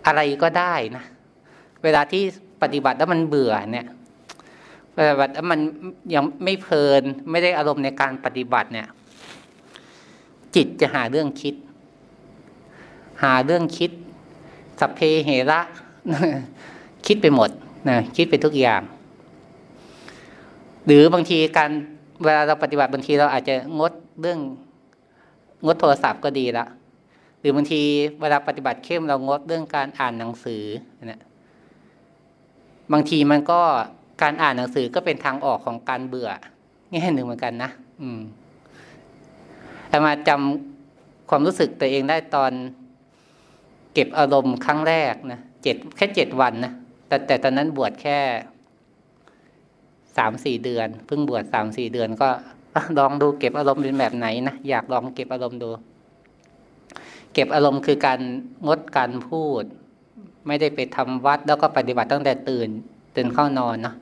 [0.05, 1.03] อะไรก็ได้นะ
[1.83, 2.23] เวลาที่
[2.61, 3.87] ปฏิบัติแล้วมันเบื่อเนี่ย
[4.95, 5.59] ปฏิบัติแล้วมัน
[6.13, 8.87] ยังไม่เพลิน ไม่ได้อารมณ์ในการปฏิบัติเนี่ย
[10.55, 11.55] จิตจะหาเรื่องคิด
[13.23, 13.91] หาเรื่องคิด
[14.79, 15.59] สัพเพเหระ
[17.07, 17.49] คิดไปหมด
[17.89, 18.81] นะคิดไปทุกอย่าง
[20.85, 21.71] หรือบางทีการ
[22.23, 23.91] เวลาเราปฏิบัติบางทีเราอาจจะงด
[24.21, 24.39] เรื่อง
[25.65, 26.65] งดโทรศัพท์ก็ดีละ
[27.39, 27.81] หรือบางที
[28.21, 30.63] เวลาปฏิบัติเข้มเรางดเรื่องการอ่านหนังสือ
[31.05, 31.21] นะ
[32.93, 33.61] บางทีมันก็
[34.21, 36.29] การอ่านหนังสือก็เป็นทางออกของการเบื่อ
[36.91, 37.69] แง่หนึ่งเหมือนกันนะ
[38.01, 38.19] อืม
[39.89, 42.51] แต่มาจำความรู้สึกตัวเองได้ตอน
[43.93, 46.73] เก็บอารมณ์ครั้งแรกนะเจ็ดแค่เจ็ดวันนะ
[47.07, 48.17] แต่แต่ตอนนั้นบวชแค่
[50.17, 52.29] สามสี่เดือน เพิ่งบวชสามสี่เดือนก็
[52.99, 55.69] ลองดูเก็บอารมณ์เป็นแบบไหนนะอยากลองเก็บอารมณ์ดู
[57.33, 58.19] เก็บอารมณ์คือการ
[58.67, 59.63] งดการพูด
[60.47, 62.69] ไม่ได้ไปทำวัดแล้วก็ปฏิบัติตั้งแต่ตื่น
[63.15, 63.95] ตื่นเข้านอนเนาะ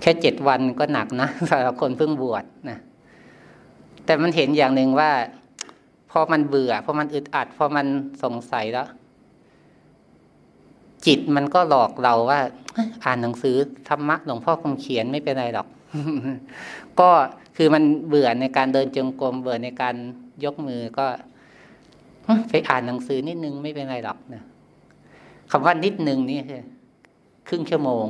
[0.00, 2.78] แค่เจ็ดวันก็หนักนะสำหรับคนเพิ่งบวชนะ
[4.04, 5.10] แต่มันเห็นอย่างหนึ่งว่า
[6.10, 7.86] พอมันเบื่อพอมันอึดอัดพอมัน
[8.22, 8.88] สงสัยแล้ว
[11.06, 12.40] จิตมันก็หลอกเราว่า
[13.04, 13.56] อ่านหนังสือ
[13.88, 15.66] ธรรมะหลวงพ่อคงเขียนไม่เป็นไรหรอก
[17.00, 17.10] ก็
[17.62, 19.94] คือมันเบื่อในการเดินจงกรมเบื่อในการ
[20.44, 21.06] ยกมือก็
[22.48, 24.42] ไปอ่านหนังสือนิดนึงไม่เป็นไรหรอกนะ
[25.50, 26.62] คำว่านิดนึงนี่คือ
[27.48, 28.04] ครึ่งชั่วโมง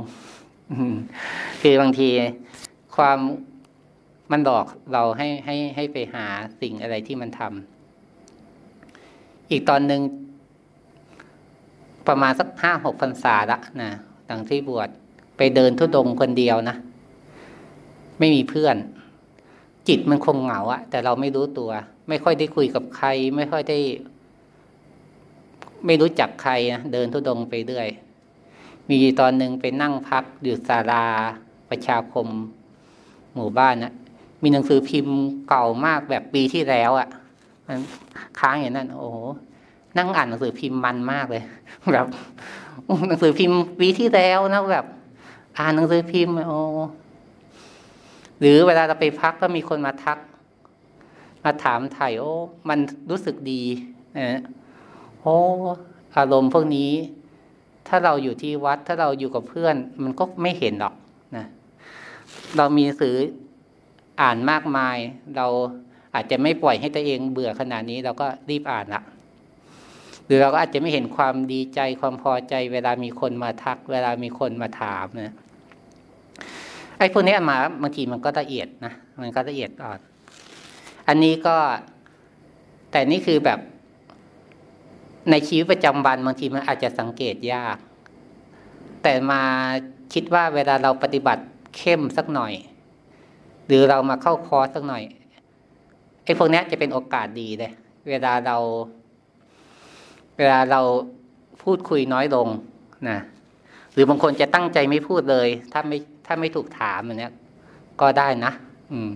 [1.62, 2.08] คือบางที
[2.96, 3.18] ความ
[4.30, 6.26] มันหลอกเราให้ให้ให้ไปหา
[6.60, 10.00] สิ่งอะไรที่มันทำอีกตอนหนึ่ง
[12.08, 13.90] ประมาณสักห้าหกพรรษาละนะ
[14.26, 14.88] หลังที่บวช
[15.36, 16.76] ไปเดินทุดงคนเดียวนะ
[18.18, 18.78] ไม่มีเพื่อน
[19.88, 21.70] จิตมันคงเหงาอะแต่เราไม่รู้ตัว
[22.08, 23.78] ไม่ค่อยได้คุยกับใคร ไม่ค่อยได้
[25.86, 27.88] ไม่รู้จักใครนะเดินทุดงไปเรื่อย
[28.88, 31.04] มีตอนหนึ่งไปนั่งพักอยู่ศาลา
[31.70, 32.26] ประชาคม
[33.34, 33.92] หมู่บ้านนะ
[34.42, 35.16] มีหนังสือพิมพ์
[35.48, 37.08] เก่ามากแบบปีที่แล้วอะ่ะ
[37.66, 37.78] มัน
[38.40, 39.18] ค้างอย่างนั้น โอ้โห
[39.96, 41.42] นั่งอ่านหนังสือพิมพ์มันมากเลย
[41.92, 42.06] แบบ
[43.08, 44.86] หนังสือพิมพ์ปีที่แล้วนะแบบ
[45.58, 46.60] อ่านหนังสือพิมพ์โอ้
[48.40, 50.18] หรือเวลาเราไปพักก็มีคนมาทัก
[51.44, 52.33] มาถามถ่ายโอ้
[52.68, 52.79] มัน
[53.11, 53.62] รู้สึกดี
[54.18, 54.40] นะ
[55.20, 55.37] โอ้
[56.16, 56.90] อารมณ์พวกนี้
[57.88, 60.94] ถ้าเราอยู่ที่วัด ถ้าเราอยู่กับเพื่อน มันก็ไม่เห็นหรอก
[61.37, 61.46] นะ
[62.57, 63.16] เรามีสื่อ
[64.20, 64.96] อ่านมากมาย
[65.37, 65.46] เรา
[66.14, 69.03] อาจจะไม่ปล่อยให้ตัวเองเบื่อขนาดนี้ เราก็รีบอ่านละ
[70.26, 75.33] หรือเราก็อาจจะไม่เห็นความดีใจความพอใจ เวลามีคนมาทัก เวลามีคนมาถามนะ
[77.00, 79.98] ไอ้พวกนี้มาบางทีมันก็ละเอียดนะมันก็ละเอียดอ่อน
[81.08, 81.56] อันนี้ก็
[82.90, 83.60] แต่นี่คือแบบ
[85.30, 87.76] ในชีวิตประจำวันบางทีมันอาจจะสังเกตยาก
[89.02, 89.42] แต่มา
[90.12, 91.44] คิดว่าเวลาเราปฏิบัติ
[91.76, 92.52] เข้มสักหน่อย
[93.66, 95.02] หรือเรามาเข้าคอร์สสักหน่อย
[96.24, 97.72] ไอ้พวกนี้จะเป็นโอกาสดีเลย
[98.08, 98.56] เวลาเรา
[100.38, 100.80] เวลาเรา
[101.62, 102.48] พูดคุยน้อยลง
[103.08, 103.18] นะ
[103.92, 105.98] หรือบางคนจะตั้งใจไม่พูดเลย ถ้าไม่
[106.32, 107.34] ถ้าไม่ถูกถามอย่างเนี้ย
[108.00, 108.52] ก็ได้นะ
[108.92, 109.10] อืม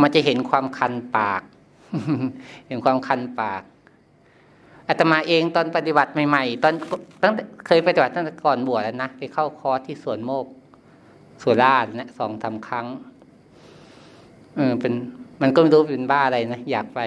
[0.00, 1.42] มันจะเห็นความคันปาก
[2.68, 3.62] เห็นความคันปาก
[4.88, 6.74] อาตมาเองตอนปฏิบัติใหม่ๆ ตอน
[7.22, 7.32] ตั้ง
[7.66, 10.46] เคยปฏิบัติตั้งแต่ก่อนบวชแล้วนะไปเข้าคอร์สที่สวนโมก
[11.42, 12.86] สุราษฎร์นะสองทำครั้ง
[14.56, 14.92] เออเป็น
[15.42, 17.00] มันก็ไม่รู้เป็นบ้าอะไรนะอยากไป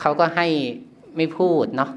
[0.00, 0.46] เขาก็ให้
[1.16, 1.90] ไม่พูดเนาะ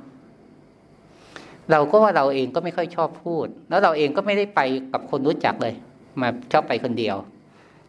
[1.71, 4.59] เราก็ว่าเราเองก็ไม่ค่อยชอบพูด แล้วเราเองก็ไม่ได้ไป
[4.93, 5.73] กับคนรู้จักเลย
[6.21, 7.15] มาชอบไปคนเดียว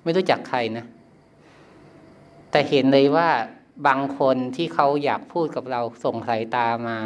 [0.05, 0.85] ไม่รู้จักใครนะ
[2.51, 3.29] แต่เห็นเลยว่า
[3.87, 6.97] บางคนที่เขาอยากพูดกับเราส่งสายตามา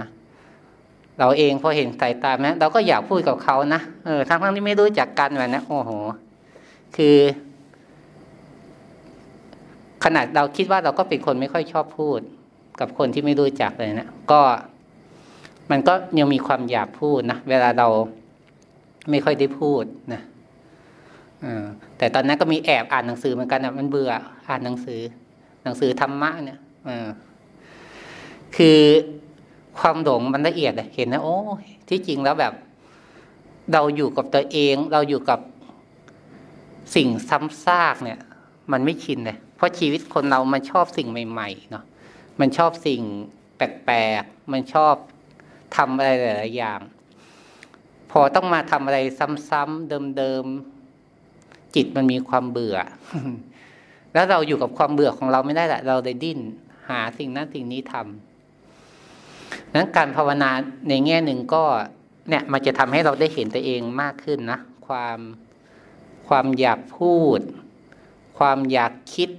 [1.18, 5.90] เราเองพอเห็นสายตาแม้เราก็อยากพูดกับเขานะเออทั้งทั้งที่ไม่รู้จักกันแบบนะโอ้โห
[6.96, 7.16] คือ
[10.04, 12.20] ขนาดเราคิดว่าเราก็เป็นคนไม่ค่อยชอบพูด
[12.80, 14.40] กับคนที่ไม่รู้จักเลยนะก็
[15.70, 17.88] มันก็ยังมีความอยากพูดนะเวลาเรา
[19.10, 20.22] ไม่ค่อยได้พูดนะ
[21.98, 24.12] แต่ตอนนั้นก็มีแอบอ่านหนังสือเหมือนกันนะมันเบื่อ
[24.48, 25.00] อ่านหนังสือ
[25.64, 26.60] หนังสือธรรมะเนี่ย
[28.56, 28.80] คือ
[29.78, 31.36] ความหลงมันละเอียดเห็นนะโอ้
[31.88, 32.52] ที่จริงแล้วแบบ
[33.72, 35.40] เราอยู่กับตัวเอง เราอยู่กับ
[36.94, 38.18] สิ่งซ้ำซากเนี่ย
[38.72, 41.84] มันไม่ชินเลยเพราะชีวิตคนเรามันชอบสิ่งใหม่ๆเนาะ
[42.40, 43.02] มันชอบสิ่ง
[43.56, 44.94] แปลกๆมันชอบ
[45.76, 46.80] ทำอะไรหลาย ๆ อย่าง
[48.10, 48.98] พอต้องมาทำอะไร
[49.48, 50.44] ซ้ำๆเดิม
[51.10, 52.76] ๆ จิตมันมีความเบื่อ
[54.12, 56.38] แล้วเราอยู่กับความเบื่อของเราไม่ได้ละเราเลยดิ้น
[56.88, 60.50] หาสิ่งนั้นสิ่งนี้ทำนั้นการภาวนา
[60.88, 61.64] ในแง่หนึ่งก็
[62.28, 65.18] เนี่ยมันจะทำให้เราได้เห็นตัวเองมากขึ้นนะ ความ
[66.28, 67.40] ความอยากพูด
[68.38, 69.30] ความอยากคิด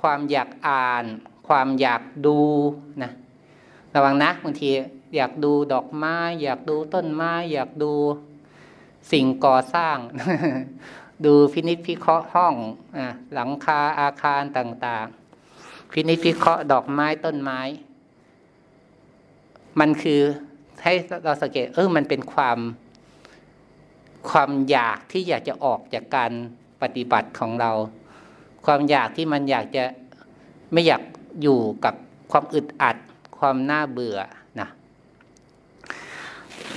[0.00, 1.04] ความอยากอ่าน
[1.48, 2.38] ความอยากดู
[3.02, 3.12] นะ
[3.94, 4.70] ระวังนะบางที
[5.14, 7.92] อยากดูดอกไม้อยากดูต้นไม้ อยากดู
[9.12, 9.96] สิ่งก่อสร้าง
[11.24, 12.54] ดูพินิจพิเคราะห์ห้อง
[12.96, 12.98] อ
[13.34, 15.06] หลังคาอาคารต่าง
[15.50, 17.60] ๆ พินิจพิเคราะห์ดอกไม้ต้นไม้
[19.80, 20.20] มันคือ
[20.82, 20.92] ให้
[21.24, 22.58] เราสังเกตเออมันเป็นความ
[24.30, 26.32] ความอยากที่อยากจะออกจากการ
[26.82, 27.72] ปฏิบัติของเรา
[28.64, 29.84] ความอยากที่มันอยากจะ
[30.72, 31.02] ไม่อยาก
[31.42, 31.94] อยู่กับ
[32.32, 32.96] ความอึดอัด
[33.38, 34.18] ความน่าเบื่อ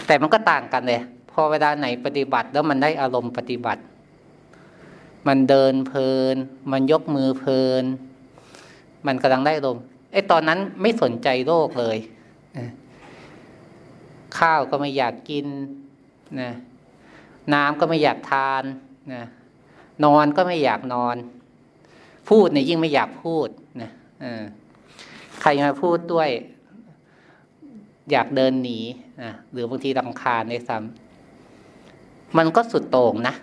[0.10, 3.82] แต่มันก็ต่างกันเลยพอเวลาไหนปฏิบัติแล้วมันได้อารมณ์ปฏิบัติ
[5.28, 6.36] มันเดินเพลิน
[6.72, 7.84] มันยกมือเพลิน
[9.06, 11.98] มันกำลังได้อารมณ์ไอ้ตอนนั้นไม่สนใจโลกเลย
[14.38, 15.46] ข้าวก็ไม่อยากกิน
[16.42, 16.52] นะ
[17.54, 18.64] น้ำก็ไม่อยากทาน
[19.14, 19.24] นะ
[20.06, 21.16] นอนก็ไม่อยากนอน
[22.30, 23.48] พูดเนี่ยยิ่งไม่อยากพูด
[23.82, 23.90] นะ
[25.42, 26.30] ใครมาพูดด้วย
[28.12, 28.80] อยากเดินหนี
[29.22, 33.36] นะหรือบางทีรำคาญในซ้ำมันก็สุดโต่งนะ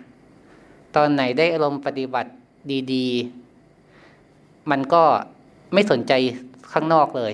[0.97, 2.31] ตอนไหนได้อารมณ์ปฏิบัติ
[2.93, 5.03] ดีๆ มันก็
[5.75, 6.13] ไม่สนใจ
[6.73, 7.33] ข้างนอกเลย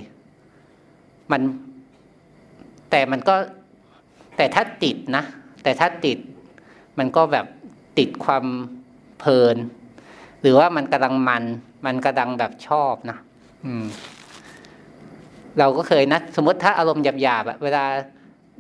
[1.32, 1.42] มัน
[2.90, 3.34] แต่มันก็
[4.36, 5.24] แต่ถ้าติดนะ
[5.62, 6.18] แต่ถ้าติด
[6.98, 7.46] มันก็แบบ
[7.98, 8.44] ติดความ
[9.20, 9.56] เพลิน
[10.40, 11.44] หรือว่ามันกำลังมัน
[11.86, 13.18] มันกำลังแบบชอบนะ
[13.64, 13.84] อืม
[15.58, 17.84] เราก็เคยนะสมมติถ้าอารมณ์หยาบๆอะเวลา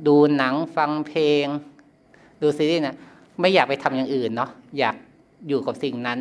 [0.06, 1.46] ดูหนังฟังเพลง
[2.42, 2.96] ดูซีรีส์นะ
[3.40, 4.96] ไม่อยากไปทำอย่างอื่นเนาะอยาก
[5.48, 6.18] อยู่กับสิ่งนั้น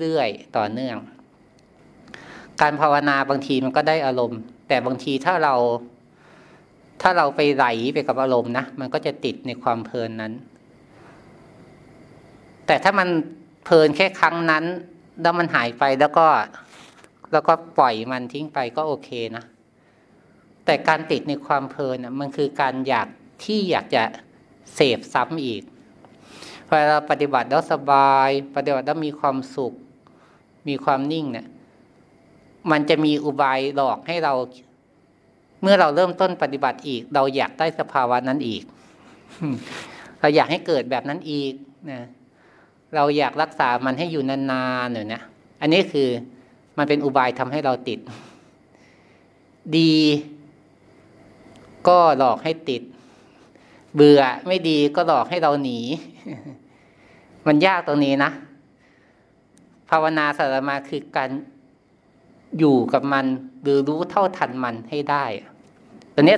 [0.00, 0.96] เรื่อยๆต่อเนื่อง
[2.60, 5.54] การภาวนาบางทีมันก็ได้อารมณ์ แต่บางทีถ้าเรา
[7.02, 10.32] ถ้าเราไปไหลไปกับอารมณ์นะมันก็จะติดในความเพลินนั้น
[12.66, 13.08] แต่ถ้ามัน
[13.64, 14.64] เพลินแค่ครั้งนั้น
[15.22, 16.26] แล้วมันหายไปแล้วก็
[17.32, 19.44] แล้วก็ปล่อยมันทิ้งไปก็โอเคนะ
[20.64, 23.08] แต่การติดในความเพลินมันคือการอยาก
[23.44, 24.02] ที่อยากจะ
[24.74, 25.62] เสพซ้ำอีก
[26.66, 29.72] พอเราปฏิบัติแล้วสบาย ปฏิบัติแล้วมีความสุข
[30.68, 31.46] มีความนิ่งเนี่ย
[32.70, 34.34] มันจะมีอุบายหลอกให้เรา
[35.62, 38.62] เมื่อเราเริ่มต้นปฏิบัติอีก เราอยากได้สภาวะนั้นอีก
[40.20, 41.52] เราอยากให้เกิดแบบนั้นอีก
[41.90, 42.00] นะ
[42.94, 45.22] เราอยากรักษามันให้อยู่นานๆเนี่ยนะ
[45.60, 46.08] อันนี้คือ
[46.78, 47.98] มันเป็นอุบายทำให้เราติด
[49.76, 49.94] ดี
[51.88, 52.82] ก็หลอกให้ติด
[53.94, 55.78] เบื่อไม่ดีก็หลอกให้เราหนี
[57.46, 58.30] มันยากตรงนี้นะ
[59.90, 61.30] ภาวนาสารมาคือการ
[62.58, 63.26] อยู่กับมัน
[63.62, 65.24] หรือรู้เท่าทันมันให้ได้
[66.14, 66.36] ตอนนี้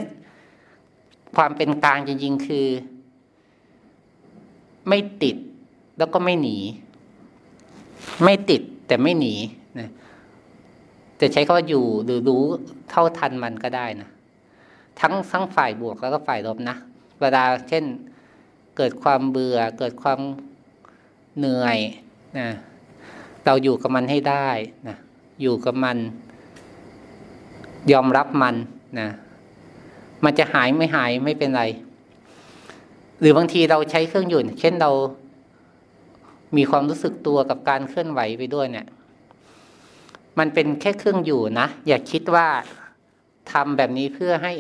[1.37, 2.67] ความเป็นกลางจริง ๆ คือ
[4.89, 5.37] ไม่ติด
[5.99, 6.57] แล้วก็ไม่หนี
[8.25, 9.35] ไม่ติดแต่ไม่หนี
[9.79, 9.89] นะ
[11.21, 12.43] จะใช้คำว่าอยู่หรือรู้
[12.91, 14.09] เท่าทันมันก็ได้นะ
[15.01, 16.77] ทั้งทั้งฝ่ายบวกแล้วก็ฝ่ายลบนะ
[17.21, 17.85] เวลาเช่น
[18.77, 20.21] เกิดความเบื่อ เกิดความ
[21.39, 21.79] เหนื่อย
[22.39, 22.49] นะ
[23.47, 24.49] เราอยู่กับมันให้ได้
[24.89, 24.97] นะ
[25.43, 25.97] อยู่กับมัน
[27.93, 28.55] ยอมรับมัน
[29.01, 29.09] นะ
[30.25, 31.63] มันจะหายไม่หายไม่เป็นไร
[33.21, 34.91] หรือบางทีเราใช้เครื่องหยุ่นเช่นเรา
[36.57, 38.87] มีความรู้สึกตัวกับการเคลื่อนไหวไปด้วยเนี่ย
[40.39, 42.49] มันเป็นแค่เครื่องอยู่นะ อย่าคิดว่า
[43.53, 44.53] ทำแบบนี้เพื่อให้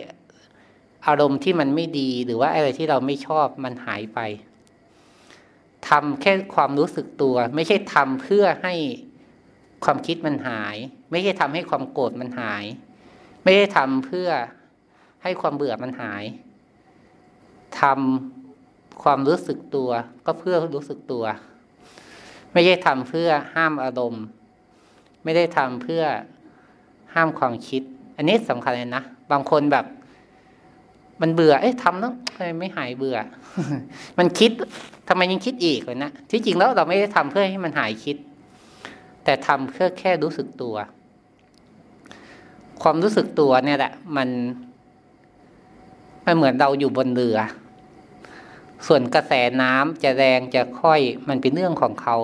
[1.07, 4.19] อารมณ์ที่มันไม่ดีหรือว่าอะไรที่เราไม่ชอบมันหายไป
[5.89, 8.75] ทำแค่ความรู้สึกตัว ไม่ใช่ทำเพื่อให้
[9.85, 10.77] ความคิดมันหาย
[11.11, 12.65] ไม่ใช่ทำให้ความโกรธมันหาย
[13.45, 14.29] ไม่ได้ทำเพื่อ
[15.23, 16.25] ให้ความเบื่อมันหาย
[17.81, 19.91] ทำความรู้สึกตัว
[20.27, 21.25] ก็เพื่อรู้สึกตัว
[22.53, 24.25] ไม่ใช่ทำเพื่อห้ามอารมณ์
[25.27, 26.03] ไม่ได้ทำเพื่อ
[27.15, 27.83] ห้ามความคิด
[28.17, 29.87] อันนี้สำคัญเลยนะ บางคนแบบ
[31.21, 33.17] มันเบื่อ เอ๊ะทำแล้วทำไมไม่หายเบื่อ
[34.19, 34.51] มันคิด
[35.09, 38.17] ทำไมยังคิดอีกเลยนะที่จริงแล้วเราไม่ได้ทำเพื่อให้มันหายคิด
[39.25, 40.77] แต่ทำเพื่อแค่รู้สึกตัว
[42.83, 44.29] ความรู้สึกตัวเนี่ยแหละ มัน
[46.25, 47.39] มันเหมือนเราอยู่บนเรือ
[48.87, 52.17] ส่วนกระแสน้ำจะแรงจะค่อย มันเป็นเรื่องของเขา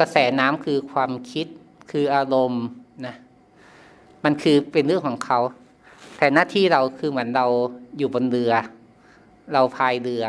[0.00, 1.46] กระแสน้ำคือความคิด
[1.92, 2.64] คืออารมณ์
[3.06, 3.14] นะ
[4.24, 5.38] มันคือเป็นเรื่องของเขา
[6.18, 7.46] แต่หน้าที่เราคือเหมือนเรา
[7.98, 8.52] อยู่บนเรือ
[9.52, 10.24] เราพายเรือ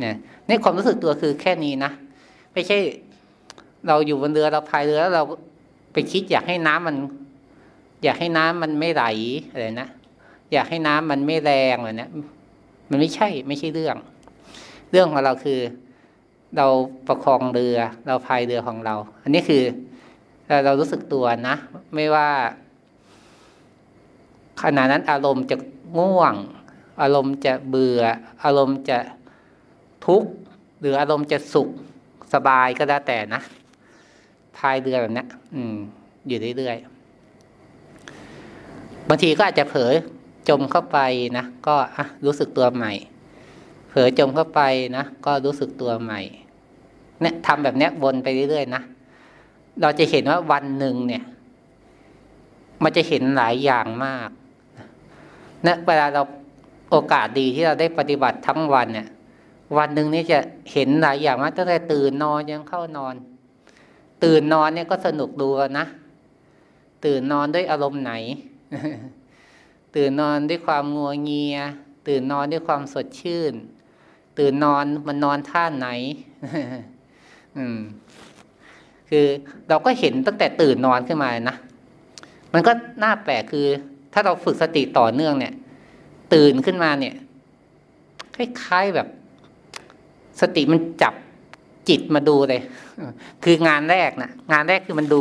[0.00, 0.14] เนี่ย
[0.48, 1.90] ในความรู้สึกตัวคือแค่นี้นะ
[2.52, 2.78] ไม่ใช่
[3.88, 5.22] เราอยู่บนเรือเราพายเรือแล้วเรา
[5.92, 6.96] ไปคิดอยากให้น้ำมัน
[8.04, 9.04] อยากให้น้ำมันไม่ไหล
[9.50, 9.88] อะไรนะ
[10.52, 12.10] อยากให้น้ำมันไม่แรงอะไรนะ
[12.90, 13.96] มันไม่ใช่ไม่ใช่เรื่อง
[14.90, 15.60] เรื่องของเราคือ
[16.56, 16.66] เรา
[17.06, 19.62] ประคองเรือ เราพายเรือของเรา อันนี้คือ
[20.64, 21.56] เรารู้สึกตัวนะ
[21.94, 22.28] ไม่ว่า
[24.62, 25.56] ขณะนั้นอารมณ์จะ
[25.98, 26.34] ง่วง
[27.02, 28.02] อารมณ์จะเบื่อ
[28.44, 28.98] อารมณ์จะ
[30.06, 30.30] ทุกข์
[30.80, 31.68] หรืออารมณ์จะสุข
[32.34, 33.40] สบายก็แล้แต่นะ
[34.56, 35.74] พายเรือแบบนี้อืม
[36.26, 39.92] อยู่เรื่อยๆบางทีก็อาจจะเผลอ
[40.48, 40.98] จมเข้าไป
[41.38, 42.92] นะก็อะรู้สึกตัวใหม่
[43.88, 44.60] เผลอจมเข้าไป
[44.96, 46.20] นะก็รู้สึกตัวใหม่
[47.20, 48.82] เนี่ยทำแบบนี้วนไปเรื่อยๆนะ
[49.80, 51.24] เราจะเห็นว่าวันหนึ่งเนี่ย
[52.82, 54.28] มันจะเห็นหลายอย่างมาก
[55.66, 56.22] นะเวลาเรา
[56.90, 59.08] โอกาสดีที่เราได้ปฏิบัติทั้งวันเนี่ย
[59.76, 60.38] วันหนึ่งนี่จะ
[60.72, 63.14] เห็นหลายอย่างมากตั้งแต่ตื่นนอนยังเข้านอน
[64.24, 65.86] ตื่นนอนเนี่ยก็สนุกดูนะ
[67.04, 68.12] ตื่นนอนด้วยอารมณ์ไหน
[69.96, 71.58] ตื่นนอนด้วยความงัวงเงีย
[72.08, 73.54] ตื่นนอนด้วยความสดชื่น
[74.38, 75.88] ตื่นนอนมันนอนท่าไหน
[77.56, 77.78] อืม
[79.10, 79.26] คือ
[79.68, 81.56] เราก็เห็นตั้งแต่ตื่นนอนขึ้นมานะ
[82.54, 83.66] มันก็น่าแปลกคือ
[84.12, 85.54] ถ้าเราฝึกสติต่อเนื่องเนี่ย
[86.34, 87.14] ตื่นขึ้นมาเนี่ย
[88.36, 89.08] คล้ายๆแบบ
[90.40, 91.14] สติมันจับ
[91.88, 92.62] จิตมาดูเลย
[93.44, 95.20] คืองานแรกนะงานแรกคือมันดู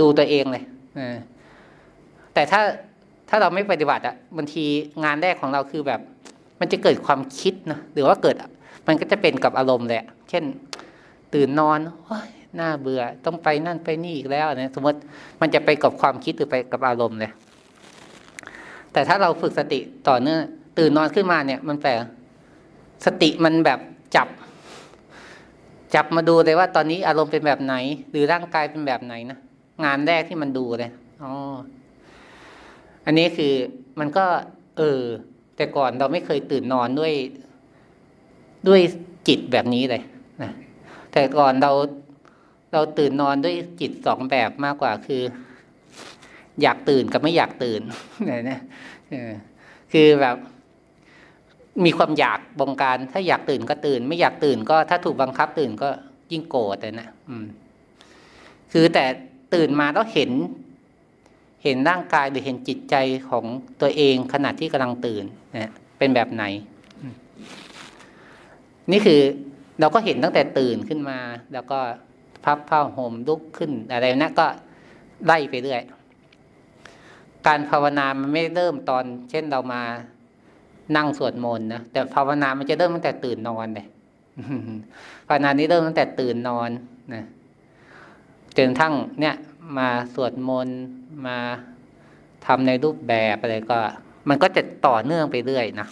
[0.00, 0.64] ดูตัวเองเลย
[2.34, 2.60] แต่ถ้า
[3.28, 4.64] ถ้าเราไม่ปฏิบัติอะบางที
[5.04, 6.00] งานแรกของเราคือแบบ
[6.60, 8.36] มันจะเกิดความคิดนะหรือว่าเกิด
[8.86, 10.44] มันก็จะเป็นกับอารมณ์แหละ เช่น
[11.34, 11.78] ตื่นนอน
[12.60, 14.98] น่าเบื่อ ต้องไปนั่นไปนี่อีกแล้วนะสมมติ
[15.40, 17.32] มันจะไปกับความคิดหรือไปกับอารมณ์เลย
[18.92, 20.40] แต่ถ้าเราฝึกสติต่อเนื่อง
[20.78, 21.92] ตื่นนอนขึ้นมาเนี่ย มันแปล
[23.06, 23.80] สติมันแบบ
[24.16, 24.28] จับ
[25.94, 27.74] จับมาดูเลยว่าตอนนี้อารมณ์เป็นแบบไหน
[28.10, 29.38] หรือร่างกายเป็นแบบไหนนะ
[29.84, 30.90] งานแรกที่มันดูเลย
[31.22, 31.32] อ๋อ
[33.06, 33.52] อันนี้คือ
[33.98, 34.24] มันก็
[34.78, 35.00] เออ
[35.56, 37.12] แต่ก่อนเราไม่เคยตื่นนอนด้วย
[38.68, 38.80] ด้วย
[39.28, 40.02] จิตแบบนี้เลย
[40.42, 40.52] นะ
[41.12, 41.72] แต่ก่อนเรา
[42.76, 45.22] เราตื่นนอนด้วยจิตสองแบบมากกว่าคือ
[46.62, 47.80] อยากตื่นกับไม่อยากตื่น
[48.26, 48.60] เนี่ยนะ
[49.92, 50.36] คือแบบ
[51.84, 55.88] มีความอยากบงการ ถ้าอยากตื่นก็ตื่น ไม่อยากตื่นก็ถ้าถูกบังคับตื่นก็
[56.32, 57.46] ยิ่งโกรธเลยนะอืม
[58.72, 59.04] คือแต่
[59.54, 60.30] ตื่นมาแล้วเห็น
[61.64, 62.94] เห็นร่างกายหรือเห็นจิตใจ
[63.30, 63.44] ของ
[63.80, 65.24] ตัวเองขณะที่กำลังตื่น
[65.56, 66.44] นะเป็นแบบไหน
[68.92, 69.20] นี่คือ
[69.80, 71.18] เราก็เห็นตั้งแต่ตื่นขึ้นมา
[71.52, 71.78] แล้วก็
[72.46, 74.46] พับผ้าห่มลุกขึ้นอะไรนะก็
[75.26, 75.82] ไล่ไปเรื่อย
[77.46, 79.82] การภาวนามันไม่เริ่มตอน เช่นเรามา
[80.96, 83.86] นั่งสวดมนต์นะแต่ภาวนามันจะเริ่มตั้งแต่ตื่นนอนเลย
[85.28, 86.70] ภาวนานี้เริ่มตั้งแต่ตื่นนอน
[87.14, 87.24] นะ
[88.56, 89.34] จนทั้งเนี่ย
[89.78, 90.78] มาสวดมนต์
[91.26, 91.36] มา
[92.46, 93.78] ทำในรูปแบบอะไรก็
[94.28, 95.88] มันก็จะต่อเนื่องไปเรื่อยนะ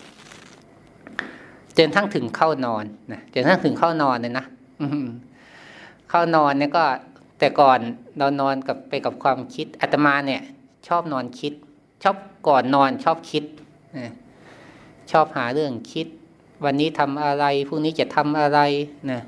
[1.79, 4.45] จนทั้งถึงเข้านอนนะจนทั้งถึงเข้านอนเลยนะ
[6.15, 6.85] เข้านอนเนี่ยก็
[7.39, 7.79] แต่ก่อน
[8.19, 10.43] เรานอนกับไปกับความคิดอาตมาเนี่ย
[10.89, 11.53] ชอบนอนคิด
[12.03, 12.17] ชอบ
[12.49, 13.45] ก่อนนอนชอบคิด
[15.11, 16.07] ชอบหาเรื่องคิด
[16.65, 18.61] วันนี้ทำอะไรพรุ่งนี้จะทำอะไร
[19.11, 19.21] นะ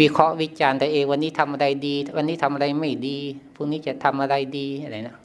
[0.00, 3.18] วิเคราะห์วิจารณ์ตัวเอง วันนี้ทำอะไรดี วันนี้ทำอะไรไม่ดี
[3.54, 5.16] พรุ่งนี้จะทำอะไรดีอะไรนะ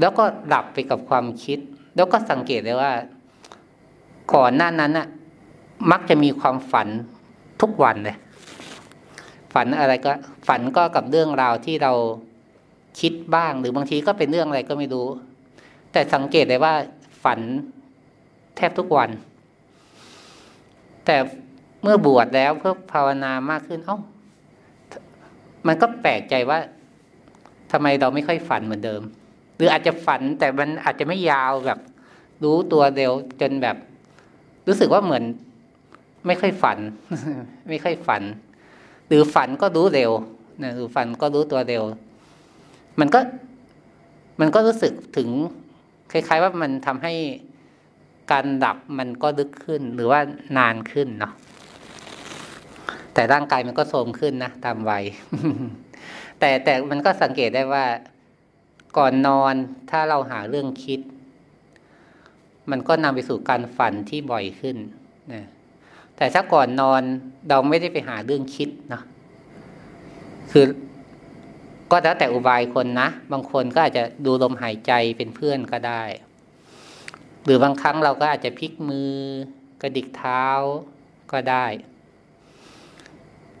[0.00, 1.58] แล้วก็ดับไปกับความคิด
[1.96, 2.92] แล้วก็สังเกตเลยว่า
[4.34, 5.06] ก่อนหน้านั้นน่ะ
[5.90, 6.88] มักจะมีความฝัน
[7.60, 8.16] ทุกวันเลย
[9.54, 10.12] ฝันอะไรก็
[10.48, 11.92] ฝันก็กับเรื่องราวที่เรา
[13.00, 15.06] คิดบ้าง หรือบางทีก็เป็นเรื่องอะไรก็ไม่รู้
[15.92, 16.74] แต่สังเกตเลยว่า
[17.24, 17.40] ฝัน
[18.56, 19.10] แทบทุกวัน
[21.06, 21.16] แต่
[21.82, 23.98] เมื่อบวชแล้วเพื่อภาวนามากขึ้น เอ้า
[25.66, 26.58] มันก็แปลกใจว่า
[27.72, 29.02] ทำไมเราไม่ค่อยฝันเหมือนเดิม
[29.56, 31.78] หรืออาจจะฝันแต่มันอาจจะไม่ยาวแบบ
[32.44, 33.76] รู้ตัวเร็วจนแบบ
[34.66, 35.24] รู้สึกว่าเหมือน
[36.26, 36.78] ไม่ค่อยฝัน
[37.68, 38.22] ไม่ค่อยฝัน
[39.08, 40.10] หรือฝันก็รู้เร็ว
[40.62, 41.82] นะหรือฝันก็รู้ตัวเร็ว
[43.00, 43.20] มันก็
[44.40, 45.28] มันก็รู้สึกถึง
[46.12, 47.14] คล้าย ๆ ว่ามันทำให้
[48.32, 50.20] การดับมันก็ลึกขึ้นหรือว่า
[50.58, 51.32] นานขึ้นเนาะ
[53.14, 55.04] แต่ร่างกายมันก็โทรมขึ้นนะตามวัย
[56.38, 57.84] แต่แต่มันก็สังเกตได้ว่า
[58.98, 59.54] ก่อนนอน
[59.90, 61.00] ถ้าเราหาเรื่องคิด
[62.70, 64.76] มันก็นำไปสู่การฝันที่บ่อยขึ้น
[65.32, 65.44] นะ
[66.16, 67.02] แต่ถ้าก่อนนอน
[67.48, 69.02] เราไม่ได้ไปหาเรื่องคิดนะ
[70.50, 70.64] คือ
[71.90, 76.02] ก็แล้วแต่อุบายคนนะ บางคนก็อาจจะดูลมหายใจเป็นเพื่อนก็ได้
[77.44, 79.10] หรือบางครั้งเราก็อาจจะพลิกมือ
[79.82, 80.44] กระดิกเท้า
[81.32, 81.66] ก็ได้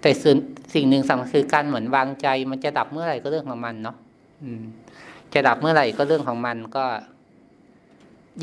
[0.00, 0.10] แต่
[0.74, 3.96] สิ่งหนึ่งสำคัญคือการเหมือนวางใจ มันจะดับเมื่อไหร่ก็เรื่องของมันเนาะ
[5.34, 6.84] จะดับเมื่อไหร่ก็เรื่องของมันก็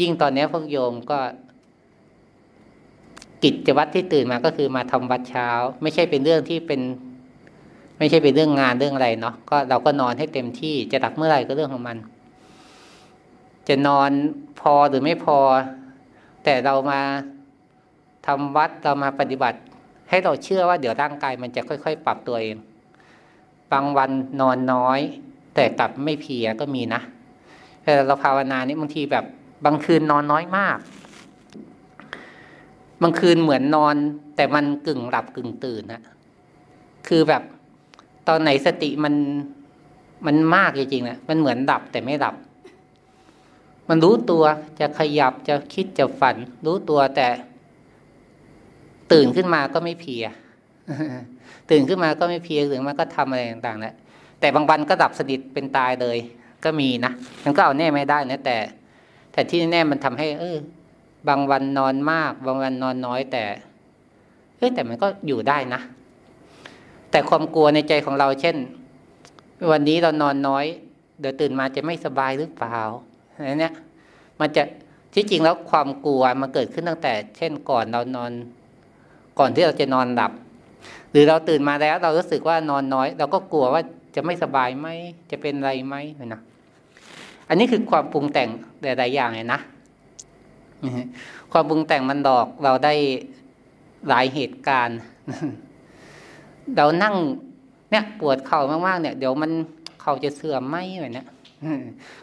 [0.02, 1.20] ยิ่งตอนนี้พวกโยมก็
[3.44, 5.50] กิจวัตรที่ตื่นมาก็คือมาทำวัดเช้า
[5.82, 6.82] ไม่ใช่เป็นเรื่องที่เป็น
[8.00, 11.98] ไม่ใช่เป็นเรื่องงานเรื่องอะไรเนาะก็เราก็นอนให้เต็มที่จะดับเมื่อไหร่ก็เรื่องของมัน
[13.68, 14.12] จะนอน
[14.60, 15.40] พอหรือไม่พอ
[16.44, 17.02] แต่เรามา
[18.28, 19.60] ทำวัดเรามาปฏิบัติ
[20.10, 22.58] ให้เราเชื่อว่าเดี๋ยวร่างกายมันจะค่อย ๆ ปรับตัวเอง
[23.72, 24.12] บางวัน
[24.42, 25.00] นอนน้อย
[25.56, 27.02] แต่กลับไม่เพียก็มีนะ
[27.84, 29.26] แต่เราภาวนานี่บางทีแบบ
[29.66, 30.78] บางคืนนอนน้อยมาก
[33.04, 33.96] บางคืนเหมือนนอน
[34.36, 36.02] แต่มันกึ่งหลับกึ่งตื่นนะ
[37.08, 37.44] คือแบบ
[38.28, 39.14] ตอนไหนสติมัน
[40.26, 42.36] มันมากจริงๆนะมันเหมือนดับแต่ไม่ดับ
[43.90, 44.44] มันรู้ตัว
[44.80, 46.36] จะขยับจะคิดจะฝัน
[46.66, 47.28] รู้ตัวแต่
[49.12, 50.24] ตื่นขึ้นมาก็ไม่เพีย
[51.72, 53.96] ตื่นขึ้นมาก็ไม่เพียหรือมันก็ทำอะไรต่างๆแหละ
[54.40, 56.18] แต่บางวันก็ดับสนิทเป็นตายเลย
[56.64, 57.12] ก็มีนะ
[57.44, 58.58] มันก็เอาแน่ไม่ได้นะแต่
[59.32, 60.58] แต่ที่แน่มันทำให้ เออ
[61.28, 63.44] บางวันนอนมาก บางวันนอนน้อยแต่
[64.58, 65.82] เออแต่มันก็อยู่ได้นะ
[67.12, 68.56] แต่ความกลัวในใจของเราเช่น
[69.72, 70.66] วันนี้เรานอนน้อย
[71.20, 72.80] เดี๋ยวตื่นมาจะไม่สบายหรือเปล่า
[73.34, 73.74] อะไรเนี้ย
[74.40, 74.64] มันจะ
[75.14, 78.32] ที่จริงแล้วความกลัวมันเกิดขึ้นตั้งแต่ เช่นก่อนเรานอน
[79.40, 80.32] ก่อนที่เราจะนอนหลับ
[81.12, 83.82] หรือเราตื่นมาแล้ว เรารู้สึกว่านอนน้อย เราก็กลัวว่า
[84.16, 84.88] จะไม่สบายไหม
[85.32, 85.96] จะเป็นอะไรไหม
[86.26, 86.42] นะ
[87.50, 88.50] อันนี้คือความปรุงแต่ง
[88.82, 89.60] หลายๆอย่างเลยนะ
[91.52, 92.94] ความปรุงแต่งมันดอกเราได้
[94.10, 95.00] หลายเหตุการณ์
[96.76, 97.16] เรานั่ง
[97.92, 99.52] เนี่ยปวดเข่ามากๆเนี่ย เดี๋ยวมัน
[100.02, 101.24] เข่าจะเสื่อมไหมแบบนี้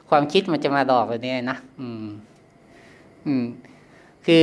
[0.09, 2.06] ความคิดมันจะมาดอกแบบนี้นะอืม
[3.26, 3.44] อืม
[4.26, 4.42] คือ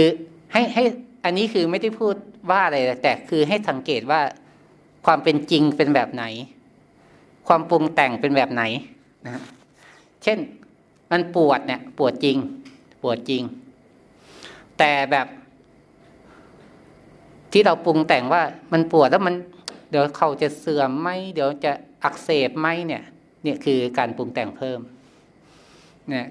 [0.51, 0.83] ให้ให้
[1.23, 2.15] อันนี้คือไม่ได้พูด
[2.49, 4.21] ว่าอะไรแต่คือให้สังเกตว่า
[5.05, 6.23] ความเป็นจริงเป็นแบบไหน
[7.47, 8.63] ความปรุงแต่งเป็นแบบไหน
[9.27, 9.43] นะ
[10.23, 10.37] เช่น
[11.11, 12.37] มันปวดเนี่ย ปวดจริง
[13.01, 13.43] ปวดจริง
[14.79, 15.27] แต่แบบ
[17.51, 19.35] ที่เราปรุงแต่งว่ามันปวดแล้วมัน
[19.89, 21.71] เดี๋ยวเขาจะเสื่อมไหมเดี๋ยวจะ
[22.03, 23.03] อักเสบไหมเนี่ย
[23.43, 24.79] เนี่ยคือการปรุงแต่งเพิ่ม
[26.09, 26.27] เนี่ย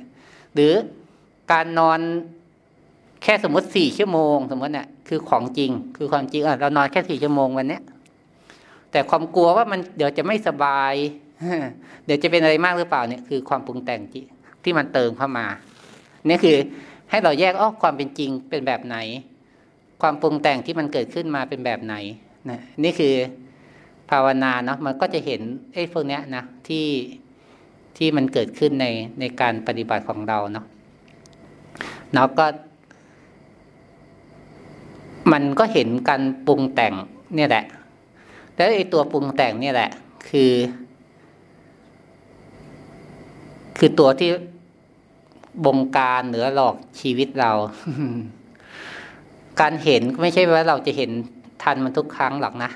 [0.55, 0.73] หรือ
[1.53, 2.01] การนอน
[3.23, 7.83] แค่สมมติสี่ชั่วโมง สมมติเนี่ยคือของจริง คือความจริงอะเรานอนแค่สี่ชั่วโมงวันเนี้ย
[8.91, 10.95] แต่ความกลัวว่ามันเดี๋ยวจะไม่สบาย
[12.05, 14.01] เดี๋ยวจะเป็นอะไรมากหรือเปล่าเนี่ยคือความปรุงแต่ง
[14.63, 15.47] ที่มันเติมเข้ามา
[16.29, 16.57] นี่คือ
[17.15, 18.97] ให้เราแยกอ๋อความเป็นจริงเป็นแบบไหน
[20.03, 21.95] ความปรุงแต่งที่มันเกิดขึ้นมาเป็นแบบไหน
[22.51, 23.15] นะนี่คือ
[24.11, 25.41] ภาวนาเนาะมันก็จะเห็น
[25.75, 26.87] ไอ้พวกเนี้ยนะที่
[27.97, 28.87] ที่มันเกิดขึ้นใน
[29.21, 30.67] ในการปฏิบัติของเราเนาะ
[32.12, 32.47] เนาะก็
[35.33, 36.95] มันก็เห็นการปรุงแต่ง
[37.35, 37.65] เนี่ยแหละ
[38.55, 39.91] แล้วไอ้ตัวปรุงแต่งเนี่ยแหละ
[40.29, 40.53] คือ
[43.79, 44.31] คือตัวที่
[45.65, 47.51] บงการเหนือหลอกชีวิตเรา
[49.61, 51.11] การเห็นไม่ใช่ว่าเราจะเห็น
[51.63, 52.71] ทันมันทุกครั้งหรอกนะ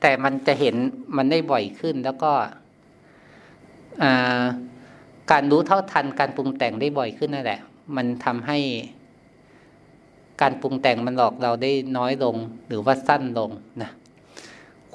[0.00, 0.74] แต่มันจะเห็น
[1.16, 2.32] มันได้บ่อยขึ้นแล้วก็
[5.30, 7.60] การรู้เท่าทันการปรุงแต่งได้บ่อยขึ้นนั่นแหละ
[7.96, 8.58] มันทำให้
[10.40, 12.36] การปรุงแต่งมันหลอกเราได้น้อยลง
[12.68, 13.50] หรือว่าสั้นลง
[13.82, 13.90] นะ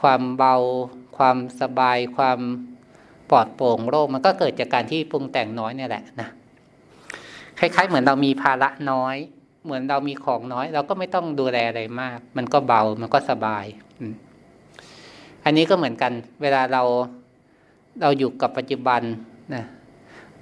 [0.01, 0.55] ความเบา
[1.17, 2.39] ความสบายความ
[3.29, 6.29] ปลอดโปร่งโล่งมันก็เกิดจากการที่ปรุงแต่งน้อยเนี่ยแหละนะ
[7.59, 9.17] คล้าย ๆ เหมือนเรามีภาระน้อย
[9.65, 13.65] เหมือนเรามีของน้อย เราก็ไม่ต้องดูแลอะไรมาก มันก็เบามันก็สบาย
[15.45, 16.83] อันนี้ก็เหมือนกัน เวลาเรา
[18.01, 19.01] เราอยู่กับปัจจุบัน
[19.53, 19.63] นะ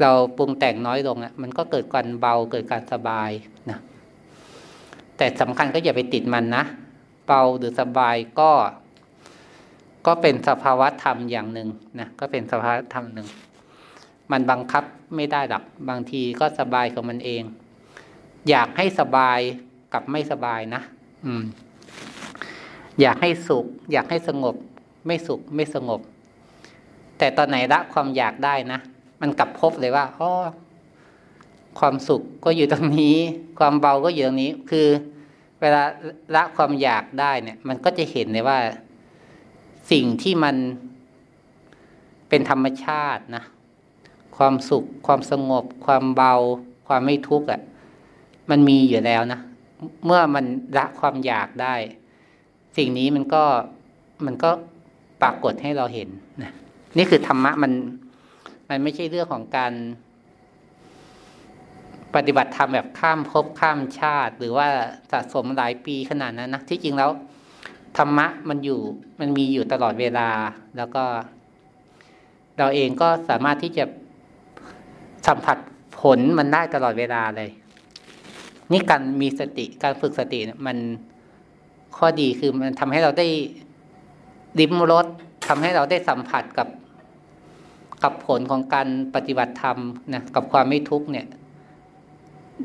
[0.02, 3.32] เราปรุงแต่งน้อยลงอะ มันก็เกิดการเบาเกิดการสบาย
[3.70, 3.80] นะ
[5.18, 6.64] แต่สำคัญก็อย่าไปติดมันนะ
[7.28, 8.52] เบาหรือสบายก็
[10.08, 13.28] ก็เป็นสภาวะธรรมอย่างหนึ่งนะก็เป็นสภาวะธรรมหนึ่ง
[14.32, 14.84] มันบังคับ
[15.16, 17.44] ไม่ได้หรอกบางทีก็สบายของมันเอง
[18.50, 19.40] อยากให้สบาย
[19.94, 20.82] กับไม่สบายนะ
[21.26, 21.44] อืม
[23.02, 24.56] อยากให้สุข อยากให้สงบ
[25.06, 26.02] ไม่สุขไม่สงบ
[27.18, 28.80] แต่ตอนไหนละความอยากได้นะ
[29.22, 30.32] มันกลับพบเลยว่าอ๋อ
[31.80, 33.18] ความสุขก็อยู่ตรงนี้
[33.60, 34.88] ความเบาก็อยู่ตรงนี้ คือ
[35.62, 35.84] เวลา
[36.36, 38.60] ละความอยากได้เนี่ย มันก็จะเห็นเลยว่า
[39.92, 40.56] สิ่งที่มัน
[42.30, 43.44] เป็นธรรมชาตินะ
[44.38, 46.34] ความสุข ความสงบ ความเบา
[46.88, 47.62] ความไม่ทุกข์อะ
[48.50, 49.40] มันมีอยู่แล้วนะ
[50.06, 50.46] เมื่อมัน
[50.78, 51.76] ละความอยากได้
[52.78, 53.44] สิ่งนี้มันก็
[54.26, 54.52] มันก็
[55.22, 56.10] ปรากฏให้เราเห็น
[56.44, 56.52] นะ
[56.98, 57.72] นี่คือธรรมะมัน
[58.70, 59.74] มันไม่ใช่เรื่องของการ
[62.16, 64.68] ปฏิบัติธรรมแบบข้ามภพข้ามชาติ หรือว่า
[65.12, 67.12] สะสมหลายปีขนาดนั้นนะที่จริงแล้ว
[67.98, 68.80] ธรรมะมันอยู่
[69.20, 70.30] มันมีอยู่ตลอดเวลา
[70.78, 71.04] แล้วก็
[72.58, 73.86] เราเองก็สามารถที่จะ
[75.28, 75.58] สัมผัส
[76.00, 77.50] ผลมันได้ตลอดเวลาเลย
[78.72, 80.78] นี่การมีสติการฝึกสติเนี่ยมัน
[81.98, 83.28] ข้อดีคือมันทำให้เราได้
[84.60, 85.06] ริมรส
[85.48, 86.68] ทำให้เราได้สัมผัสกับ
[88.04, 89.78] กับผลของการปฏิบัติธรรม
[90.14, 91.28] นะกับความไม่ทุกข์เนี่ย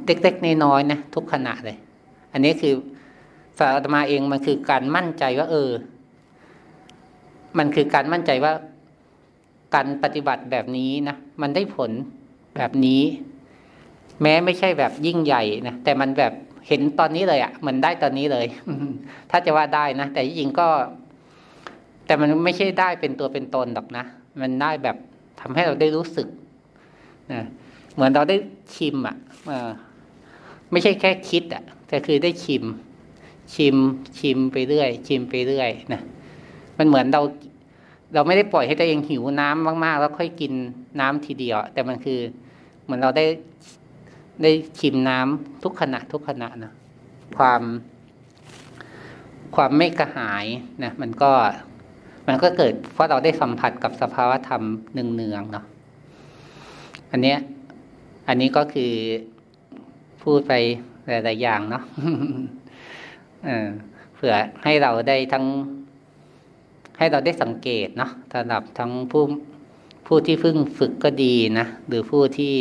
[0.07, 1.77] เล็กๆน้อยๆนะทุกขณะเลย
[2.33, 2.75] อันนี้คือ
[3.59, 5.71] สาธมาเองมันคือการมั่นใจว่า เออ
[7.59, 8.53] มันคือการมั่นใจว่า
[9.75, 11.91] การปฏิบัติแบบนี้นะมันได้ผล
[12.57, 13.03] แบบนี้
[14.23, 16.33] แม้ไม่ใช่แบบยิ่งใหญ่นะแต่มันแบบ
[16.69, 18.47] เห็นตอนนี้เลยอะ่ะ มันได้ตอนนี้เลย
[19.31, 20.69] ถ้าจะว่าได้นะแต่จริงก็
[22.07, 24.05] แต่มันไม่ใช่ได้เป็นตัวเป็นตนหรอกนะ
[24.41, 24.97] มันได้แบบ
[25.41, 26.29] ทำให้เราได้รู้สึก
[27.33, 27.43] นะ
[27.95, 28.37] เหมือนเราได้
[28.75, 29.17] ชิมอะ
[30.73, 32.65] ไม่ใช่แค่คิดอะแต่คือได้ชิม
[33.55, 33.77] ชิม
[34.19, 36.01] ชิมไปเรื่อย ชิมไปเรื่อยนะ
[36.79, 37.23] มันเหมือนเรา
[38.15, 40.53] เราไม่ได้ปล่อยให้ตัวเองหิวน้ำมาก ๆ แล้วค่อยกิน
[41.01, 42.19] น้ำทีเดียว แต่มันคือ
[42.83, 43.27] เหมือนเราได้
[44.43, 44.51] ได้
[44.81, 46.73] ชิมน้ำทุกขณะทุกขณะนะ
[47.39, 47.63] ความ
[49.57, 50.45] ความไม่กระหาย
[50.83, 51.31] นะมันก็
[52.27, 55.65] มันก็เกิด เพราะเราได้สัมผัสกับสภาวธรรมเนืองๆเนาะ
[57.11, 57.39] อันเนี้ย
[58.29, 58.93] อันนี้ก็คือ
[60.23, 60.53] พูดไป
[61.09, 61.83] หลายๆอย่างเนาะ
[63.45, 64.35] เเผื่อ
[64.65, 65.45] ให้เราได้ทั้ง
[66.99, 69.23] ให้เราได้สังเกตเนาะสำหรับทั้งผู้
[70.07, 72.55] ผู้ที่เพิ่งฝึกก็ดีนะหรือผู้ที่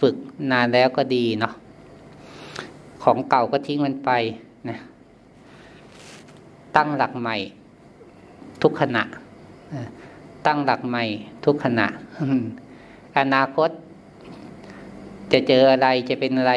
[0.00, 0.14] ฝึก
[0.50, 1.52] นานแล้วก็ดีเนาะ
[3.02, 4.10] ของเก่าก็ทิ้งมันไป
[4.68, 4.76] นะ
[6.76, 7.36] ตั้งหลักใหม่
[8.62, 9.02] ทุกขณะ
[10.46, 11.04] ตั้งหลักใหม่
[11.44, 11.86] ทุกขณะ
[13.18, 13.70] อนาคต
[15.32, 16.52] จะเจออะไรจะเป็นอะไร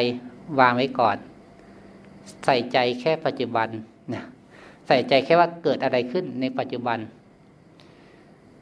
[0.60, 1.16] วางไว้ก่อน
[2.44, 3.68] ใส่ใจแค่ปัจจุบัน
[4.92, 6.98] ส่ใจแค่ว่าเกิดอะไรขึ้นในปัจจุบัน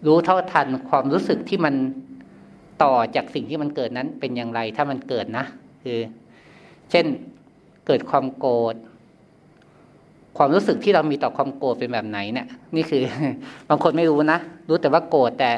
[0.07, 1.74] รู้เท่าทันความรู้สึกที่มัน
[2.83, 5.45] ต่อจากสิ่งที่มันเกิดนั้นเป็นอย่างไร ถ้ามันเกิดนะ
[5.85, 5.99] คือ
[6.91, 7.07] เช่น
[7.87, 8.74] เกิดความโกรธ
[10.37, 13.03] ความรู้สึกที่เรามีต่อความโกรธเป็นแบบไหนเนี่ย นี่คือ
[13.68, 15.51] บางคนไม่รู้นะรู้แต่ว่าโกรธแต่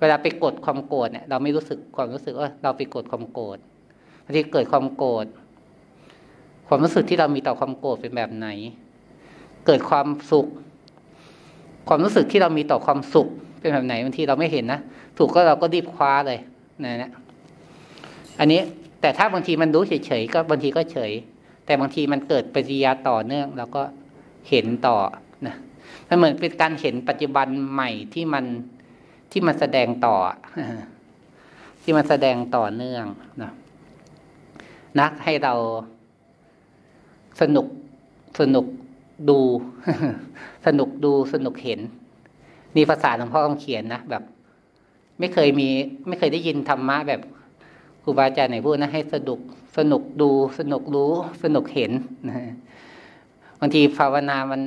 [0.00, 3.58] เวลาไปกดความโกรธเนี่ย เราไม่รู้สึกความรู้สึกว่าเราไปกดความโกรธ
[4.24, 5.26] บางทีเกิดความโกรธ
[6.68, 8.48] ความรู้สึกที่เรามีต่อความโกรธเป็นแบบไหน
[9.66, 10.46] เกิดความสุข
[11.88, 13.28] ความรู้สึกที่เรามีต่อความสุข
[13.60, 14.80] เป็นแบบไหนบางทีเราไม่เห็นนะ
[15.18, 16.38] สุขก็เราก็รีบคว้าเลย
[16.84, 17.12] นะเนี่ย
[18.40, 18.60] อันนี้
[19.00, 21.12] แต่ถ้าบางทีมันรู้เฉยๆก็บางทีก็เฉย
[21.66, 23.82] แต่บางทีมันเกิดปฏิยาต่อเนื่องเราก็
[24.48, 24.96] เห็นต่อ
[25.46, 25.54] นะ
[26.08, 28.44] มันเหมือนเป็นการเห็นปัจจุบันใหม่ที่มัน
[29.32, 30.16] ที่มันแสดงต่อ
[31.82, 33.04] ที่มันแสดงต่อเนื่อง
[33.42, 33.52] นะ
[35.00, 35.54] นักให้เรา
[37.40, 37.66] สนุก
[38.40, 38.66] สนุก
[39.30, 39.38] ดู
[40.66, 41.80] สนุกดูสนุกเห็น
[42.76, 44.22] นี่ภาษาหลวงพ่อต้องเขียนนะแบบ
[45.18, 45.68] ไม่เคยมี
[46.08, 47.20] ไม่เคยได้ยินธรรมะแบบ
[48.02, 49.40] ครูบาอาจารย์ไหนพูดนะให้สนุก
[49.78, 51.12] สนุกดู สนุกรู้
[51.42, 51.92] สนุกเห็น
[52.28, 52.36] นะ
[53.60, 54.62] บางทีภาวนามัน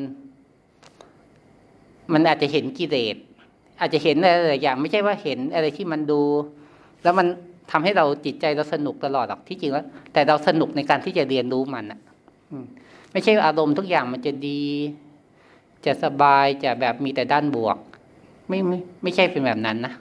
[2.14, 3.16] มันอาจจะเห็นกิเลส
[3.80, 6.22] อาจจะเห็นอะไรอย่างไม่ใช่ว่าเห็นอะไรที่มันดู
[7.04, 7.28] แล้วมัน
[7.72, 12.00] ทำให้เราจิตใจเราสนุกตลอดหรอกที่จริงแล้วแต่เราสนุกในการที่จะเรียนรู้มันอะ
[13.16, 14.64] ไม่ใช่อารมณ์ทุกอย่างมันจะดี
[15.86, 17.78] จะสบายจะแบบมีแต่ด้านบวก
[18.48, 19.94] ไม่ไม่ไม่ใช่เป็นแบบนั้นนะ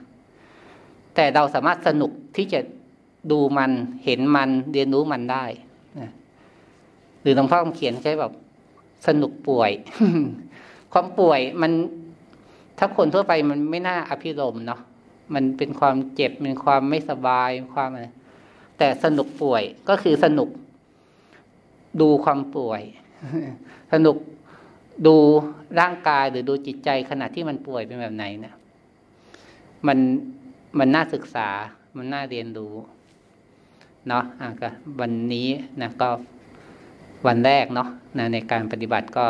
[1.15, 2.59] แต่เราสามารถสนุกที่จะ
[3.31, 3.71] ดูมัน
[4.05, 5.45] เห็นมันเรียนรู้มันได้
[5.99, 6.11] นะ
[7.21, 8.31] หรือหลวงพ่อเขียนใช้แบบ
[9.07, 9.71] สนุกป่วย
[10.93, 11.71] ความป่วยมัน
[12.77, 14.81] ถ้าคนทั่วไปมันไม่น่าอภิรมเนาะ
[15.33, 18.07] มันเป็นความเจ็บเป็นความไม่สบายความอะไร
[18.77, 20.49] แต่สนุกป่วยก็คือสนุก
[22.01, 22.81] ดูความป่วย
[23.93, 24.17] สนุก
[25.07, 25.15] ดู
[25.79, 28.53] ร่างกายหรือดูจิตใจขณะที่มันป่วยเป็นแบบไหนเนะ
[29.87, 29.97] มัน
[30.79, 31.49] มันน่าศึกษา
[31.97, 32.73] มันน่าเรียนรู้
[34.07, 34.69] เนาะอะก็
[35.01, 35.47] วันนี้
[35.81, 36.09] นะก็
[37.27, 37.87] วันแรกเนาะ
[38.17, 39.25] นะในการปฏิบัติก็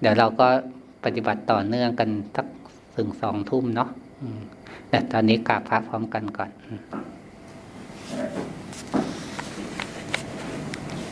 [0.00, 0.48] เดี๋ยวเราก็
[1.04, 2.46] ปฏิบัติต่อเนื่องกันสัก
[2.96, 3.88] ถึงสองทุ่มเนาะ
[4.88, 6.50] แต่ตอนนี้กราบพระพร้อมกันก่อน